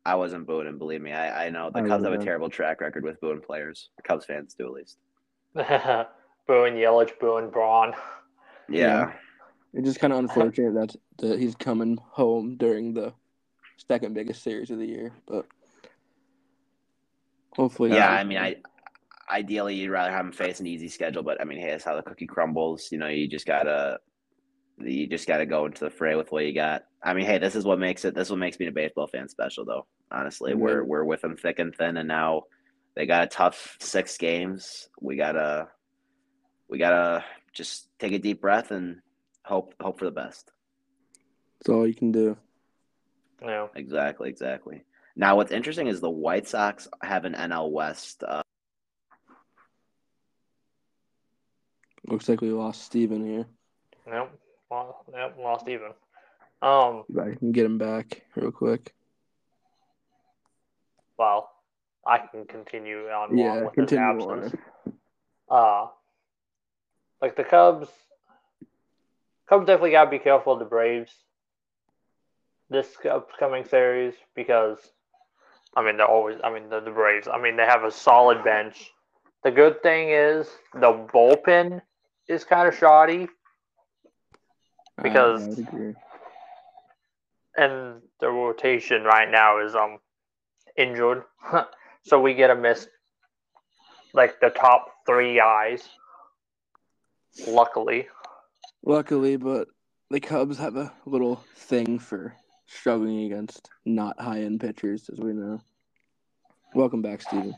[0.05, 0.79] I wasn't booing.
[0.79, 3.91] Believe me, I, I know the Cubs have a terrible track record with booing players.
[3.97, 4.99] The Cubs fans do at least.
[6.47, 7.95] booing Yelich, booing Braun.
[8.73, 8.79] Yeah.
[8.79, 9.13] yeah.
[9.75, 13.13] It's just kind of unfortunate that, that he's coming home during the
[13.89, 15.47] second biggest series of the year, but
[17.57, 17.91] hopefully.
[17.91, 18.59] Yeah, I mean, I
[19.29, 21.97] ideally you'd rather have him face an easy schedule, but I mean, hey, that's how
[21.97, 22.93] the cookie crumbles.
[22.93, 23.99] You know, you just gotta
[24.81, 26.85] you just gotta go into the fray with what you got.
[27.03, 28.15] I mean, hey, this is what makes it.
[28.15, 29.87] This is what makes me a baseball fan special, though.
[30.11, 30.61] Honestly, mm-hmm.
[30.61, 32.43] we're we're with them thick and thin, and now
[32.95, 34.89] they got a tough six games.
[35.01, 35.69] We gotta
[36.69, 39.01] we gotta just take a deep breath and
[39.45, 40.51] hope hope for the best.
[41.59, 42.37] That's all you can do.
[43.43, 43.69] Yeah.
[43.75, 44.85] Exactly, exactly.
[45.17, 48.23] Now, what's interesting is the White Sox have an NL West.
[48.27, 48.43] Uh,
[52.07, 53.47] Looks like we lost Steven here.
[54.07, 54.31] Nope.
[54.71, 55.91] Well, yep, lost even.
[56.63, 58.95] Um, I can get him back real quick.
[61.19, 61.51] Well,
[62.07, 64.55] I can continue on yeah, with continue absence.
[65.51, 65.59] On.
[65.59, 65.87] Uh,
[67.21, 67.89] like the Cubs,
[69.49, 71.13] Cubs definitely got to be careful of the Braves
[72.71, 74.79] this upcoming series because,
[75.77, 78.45] I mean, they're always, I mean, the, the Braves, I mean, they have a solid
[78.45, 78.93] bench.
[79.43, 81.83] The good thing is the bullpen
[82.29, 83.29] is kind of shoddy
[85.03, 85.59] because
[87.57, 89.99] and the rotation right now is um
[90.77, 91.25] injured,
[92.03, 92.87] so we get a miss
[94.13, 95.89] like the top three guys.
[97.47, 98.09] Luckily,
[98.85, 99.69] Luckily, but
[100.11, 102.35] the Cubs have a little thing for
[102.67, 105.61] struggling against not high end pitchers, as we know.
[106.75, 107.55] Welcome back, Steven.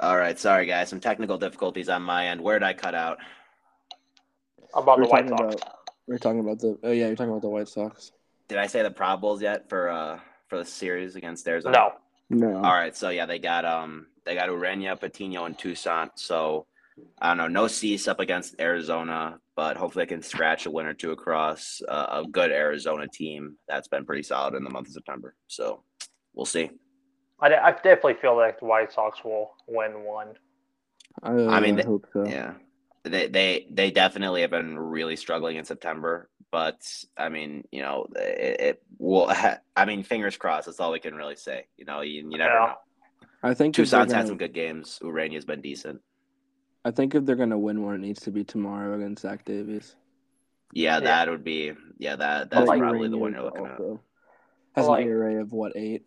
[0.00, 2.40] All right, sorry guys, some technical difficulties on my end.
[2.40, 3.18] Where did I cut out?
[4.74, 5.54] About we're the White Sox.
[5.54, 6.78] About, we're talking about the.
[6.82, 8.12] Oh yeah, you're talking about the White Sox.
[8.48, 11.76] Did I say the probables yet for uh for the series against Arizona?
[11.76, 11.92] No.
[12.30, 12.56] No.
[12.56, 16.12] All right, so yeah, they got um they got Ureña, Patino, and Toussaint.
[16.16, 16.66] So
[17.20, 20.86] I don't know, no Cease up against Arizona, but hopefully they can scratch a win
[20.86, 24.88] or two across uh, a good Arizona team that's been pretty solid in the month
[24.88, 25.34] of September.
[25.48, 25.82] So
[26.34, 26.70] we'll see.
[27.40, 30.34] I, I definitely feel like the White Sox will win one.
[31.22, 32.26] I, I mean, I they, hope so.
[32.26, 32.54] yeah,
[33.04, 36.28] they they they definitely have been really struggling in September.
[36.50, 36.80] But
[37.16, 39.30] I mean, you know, it, it will.
[39.76, 40.66] I mean, fingers crossed.
[40.66, 41.66] That's all we can really say.
[41.76, 42.66] You know, you, you never yeah.
[42.66, 42.74] know.
[43.42, 44.16] I think Toussaint's gonna...
[44.16, 44.98] had some good games.
[45.02, 46.00] Ureña's been decent.
[46.84, 49.96] I think if they're gonna win one, it needs to be tomorrow against Zach Davies.
[50.72, 51.72] Yeah, that would be.
[51.98, 54.00] Yeah, that that's like probably the one you're looking also.
[54.74, 54.80] at.
[54.80, 56.04] Has like, an ERA of what eight?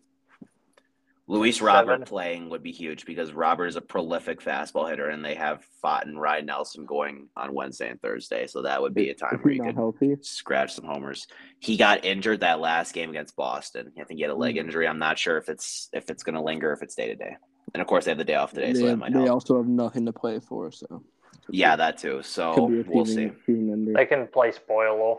[1.30, 2.06] Luis Robert Seven.
[2.06, 6.04] playing would be huge because Robert is a prolific fastball hitter, and they have Pfaadt
[6.04, 9.52] and Ryne Nelson going on Wednesday and Thursday, so that would be a time where
[9.52, 10.16] you could healthy?
[10.22, 11.26] scratch some homers.
[11.58, 13.92] He got injured that last game against Boston.
[14.00, 14.66] I think he had a leg mm-hmm.
[14.66, 14.88] injury.
[14.88, 17.36] I'm not sure if it's if it's going to linger, if it's day to day.
[17.74, 19.32] And of course, they have the day off today, they, so that might They help.
[19.32, 21.02] also have nothing to play for, so.
[21.50, 22.22] Yeah, be, that too.
[22.22, 23.32] So we'll see.
[23.46, 25.16] They can play spoiler.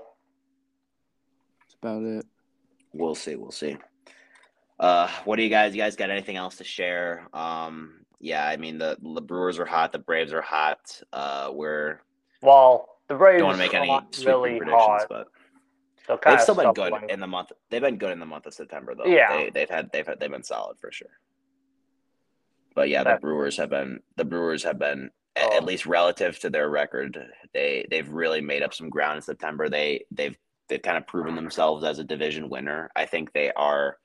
[1.59, 2.25] That's about it.
[2.93, 3.35] We'll see.
[3.35, 3.77] We'll see.
[4.79, 5.75] Uh, what do you guys?
[5.75, 7.27] You guys got anything else to share?
[7.33, 11.01] Um, yeah, I mean the the Brewers are hot, the Braves are hot.
[11.11, 11.99] Uh, we're
[12.41, 12.87] well.
[13.07, 13.89] the Braves don't want to make any
[14.25, 15.07] really predictions, hot.
[15.09, 17.51] but they've still been good in the month.
[17.69, 19.05] They've been good in the month of September, though.
[19.05, 19.35] Yeah.
[19.35, 21.19] they, they've had they've had they've been solid for sure.
[22.75, 23.17] But yeah, the.
[23.19, 25.55] Brewers have been the Brewers have been Oh.
[25.55, 27.17] at least relative to their record.
[27.53, 29.69] They they've really made up some ground in September.
[29.69, 30.35] They they've
[30.67, 32.89] they've kind of proven themselves as a division winner.
[32.95, 33.97] I think they are.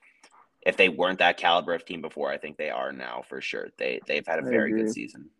[0.64, 3.68] If they weren't that caliber of team before, I think they are now for sure.
[3.78, 4.82] They they've had a I very agree.
[4.84, 5.30] good season.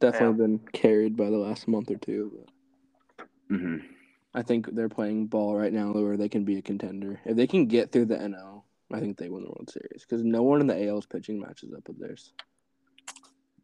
[0.00, 2.32] Definitely been carried by the last month or two.
[2.36, 3.76] But hmm
[4.34, 7.20] I think they're playing ball right now where they can be a contender.
[7.24, 10.22] If they can get through the NL, I think they win the World Series because
[10.22, 12.34] no one in the AL's pitching matches up with theirs.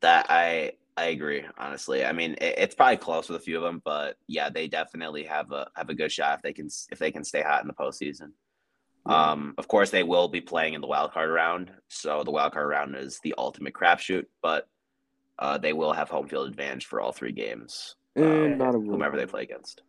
[0.00, 1.44] That I I agree.
[1.58, 4.68] Honestly, I mean it, it's probably close with a few of them, but yeah, they
[4.68, 7.62] definitely have a have a good shot if they can if they can stay hot
[7.62, 8.32] in the postseason.
[9.08, 9.30] Yeah.
[9.32, 12.52] Um, of course, they will be playing in the wild card round, so the wild
[12.52, 14.26] card round is the ultimate crapshoot.
[14.42, 14.68] But
[15.38, 18.78] uh, they will have home field advantage for all three games, And um, not a
[18.78, 19.82] whomever they play against.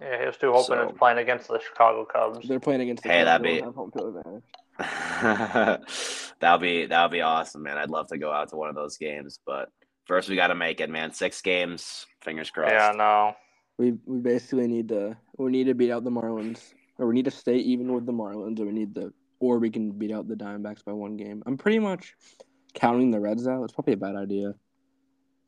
[0.00, 2.46] Yeah, he was too hoping So- it's playing against the Chicago Cubs.
[2.48, 4.44] They're playing against the Hey, Cubs, that'd be- don't have home field advantage.
[6.40, 7.76] that'll be that'll be awesome, man.
[7.76, 9.68] I'd love to go out to one of those games, but
[10.06, 11.12] first we got to make it, man.
[11.12, 12.72] Six games, fingers crossed.
[12.72, 13.34] Yeah, no.
[13.78, 17.24] We we basically need to we need to beat out the Marlins, or we need
[17.24, 20.28] to stay even with the Marlins, or we need the or we can beat out
[20.28, 21.42] the Diamondbacks by one game.
[21.46, 22.14] I'm pretty much
[22.74, 23.64] counting the Reds out.
[23.64, 24.54] It's probably a bad idea,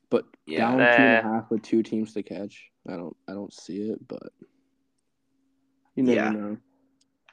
[0.08, 0.60] but Yeah.
[0.70, 1.34] down two and a Nah.
[1.34, 2.70] half with two teams to catch.
[2.88, 4.32] I don't I don't see it, but
[5.94, 6.30] you never Yeah.
[6.30, 6.56] know.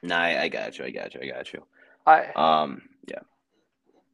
[0.02, 0.84] No, I, I got you.
[0.84, 1.20] I got you.
[1.22, 1.64] I got you.
[2.06, 3.20] I Um, yeah.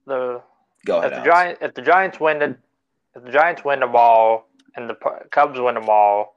[0.07, 0.40] the
[0.84, 1.12] Go ahead.
[1.12, 1.26] if the Alex.
[1.26, 2.57] Giants if the Giants win the
[3.16, 4.94] if the Giants win the ball and the
[5.30, 6.34] Cubs win the ball,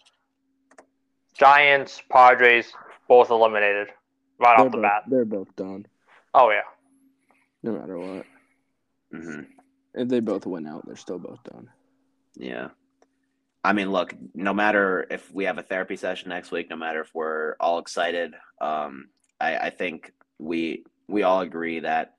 [1.34, 2.74] Giants Padres
[3.10, 3.90] both eliminated
[4.40, 5.04] right They're off the both, bat.
[5.10, 5.86] they're both done,
[6.34, 6.62] Oh yeah,
[7.64, 8.26] no matter what.
[9.14, 9.48] Mhm.
[9.96, 11.68] If they both went out, they're still both done.
[12.36, 12.70] Yeah.
[13.64, 17.02] I mean, look, no matter if we have a therapy session next week, no matter
[17.02, 19.10] if we're all excited, um,
[19.42, 22.14] I, I think we we all agree that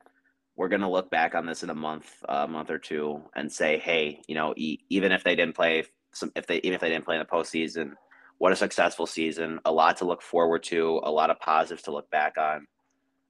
[0.57, 3.51] we're going to look back on this in a month, a month or two, and
[3.51, 6.80] say, hey, you know, e- even if they didn't play some, if they even if
[6.80, 7.93] they didn't play in the postseason,
[8.41, 11.93] what a successful season, a lot to look forward to, a lot of positives to
[11.93, 12.66] look back on.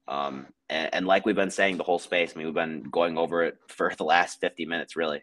[0.09, 3.19] Um, and, and like we've been saying the whole space, I mean, we've been going
[3.19, 5.23] over it for the last 50 minutes, really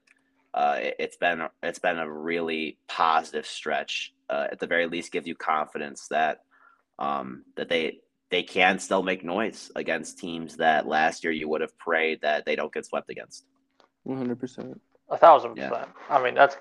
[0.57, 4.13] uh, it, it's been it's been a really positive stretch.
[4.29, 6.39] Uh, at the very least, gives you confidence that
[6.99, 11.61] um, that they they can still make noise against teams that last year you would
[11.61, 13.45] have prayed that they don't get swept against.
[14.03, 14.81] One hundred percent.
[15.09, 15.89] a thousand percent.
[16.09, 16.57] I mean that's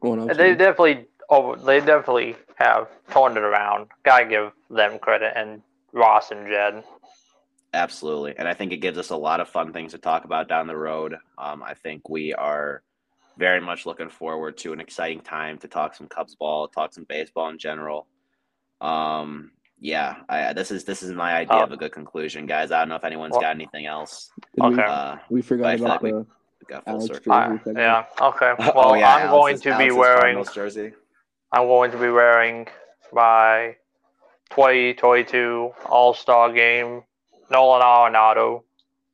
[0.00, 3.88] Going of they definitely over they definitely have turned it around.
[4.04, 5.62] Gotta give them credit and
[5.92, 6.84] Ross and Jed.
[7.72, 10.48] Absolutely, and I think it gives us a lot of fun things to talk about
[10.48, 11.14] down the road.
[11.38, 12.82] Um, I think we are
[13.38, 17.04] very much looking forward to an exciting time to talk some Cubs ball, talk some
[17.08, 18.06] baseball in general.
[18.80, 21.62] Um, yeah, I, this is this is my idea Oh.
[21.62, 22.72] of a good conclusion, guys.
[22.72, 24.30] I don't know if anyone's Well- got anything else.
[24.56, 24.82] We, Okay.
[24.82, 26.26] Uh, we forgot about like we- the
[26.68, 27.32] got full Alex circle.
[27.32, 28.04] jersey I- yeah.
[28.20, 28.52] Okay.
[28.58, 30.92] Well, oh yeah, I'm going Alex's- to be wearing Cardinals jersey.
[31.52, 32.68] I'm going to be wearing
[33.12, 33.76] my
[34.50, 37.02] 2022 All Star Game
[37.50, 38.62] Nolan Arenado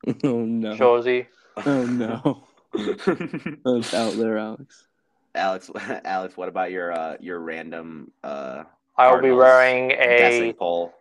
[0.25, 0.75] Oh no!
[0.77, 1.27] jersey.
[1.65, 2.45] Oh no!
[3.65, 4.87] That's out there, Alex.
[5.35, 5.71] Alex,
[6.05, 8.65] Alex, what about your uh, your random uh,
[8.97, 10.93] I will be wearing a poll?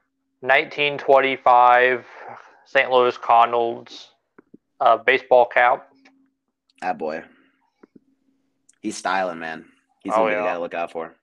[0.42, 2.06] 1925
[2.66, 2.92] St.
[2.92, 4.10] Louis Cardinals
[4.80, 5.90] uh, baseball cap.
[6.82, 7.24] Ah, boy,
[8.82, 9.66] he's styling, man.
[10.04, 10.48] He's Oh, gonna be the yeah.
[10.48, 11.14] guy to look out for.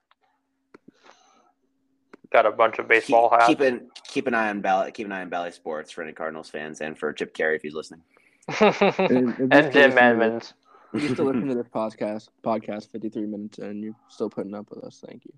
[2.33, 3.49] Got a bunch of baseball keep, hats.
[3.49, 6.13] Keep an keep an eye on Bally, keep an eye on Bally Sports for any
[6.13, 8.03] Cardinals fans and for Chip Caray if he's listening.
[8.61, 10.55] And, if you and still Jim listen to Edmonds.
[10.93, 12.29] this- You still listen to this podcast?
[12.43, 15.03] Podcast fifty three minutes and You're still putting up with us.
[15.07, 15.33] Thank you.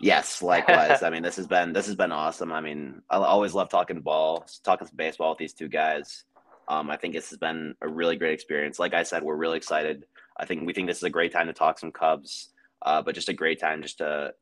[0.00, 1.02] Yes, likewise.
[1.02, 2.52] I mean, this has been this has been awesome.
[2.52, 6.24] I mean, I always love talking ball, talking some baseball with these two guys.
[6.68, 8.78] Um, I think this has been a really great experience.
[8.78, 10.04] Like I said, we're really excited.
[10.36, 12.50] I think we think this is a great time to talk some Cubs,
[12.82, 14.34] uh, but just a great time just to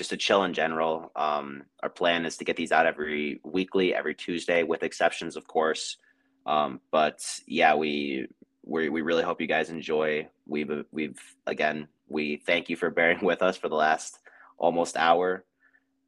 [0.00, 1.12] just to chill in general.
[1.14, 5.46] Um, our plan is to get these out every weekly, every Tuesday, with exceptions, of
[5.46, 5.98] course.
[6.46, 8.26] Um, but yeah, we
[8.64, 10.26] we we really hope you guys enjoy.
[10.46, 14.20] We've we've again we thank you for bearing with us for the last
[14.56, 15.44] almost hour.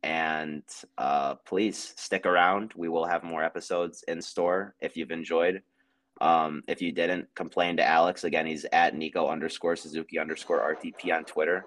[0.03, 0.62] And
[0.97, 2.72] uh, please stick around.
[2.74, 5.61] We will have more episodes in store if you've enjoyed.
[6.22, 8.24] Um, if you didn't, complain to Alex.
[8.24, 11.66] Again, he's at Nico underscore Suzuki underscore RTP on Twitter.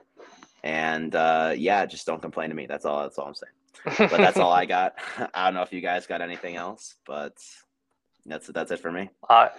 [0.66, 2.66] And uh, yeah, just don't complain to me.
[2.66, 3.04] That's all.
[3.04, 3.54] That's all I'm saying.
[4.10, 4.96] But that's all I got.
[5.34, 7.38] I don't know if you guys got anything else, but
[8.26, 9.10] that's that's it for me.
[9.30, 9.52] I,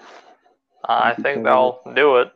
[0.85, 1.45] I think Kevin.
[1.45, 2.33] they'll do it.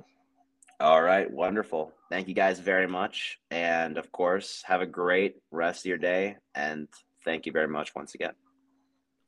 [0.79, 1.93] All right, wonderful.
[2.11, 3.39] Thank you guys very much.
[3.51, 6.37] And of course, have a great rest of your day.
[6.55, 6.87] And
[7.25, 8.33] thank you very much once again.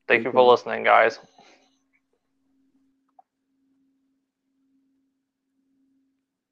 [0.06, 1.18] Thank you for listening, guys.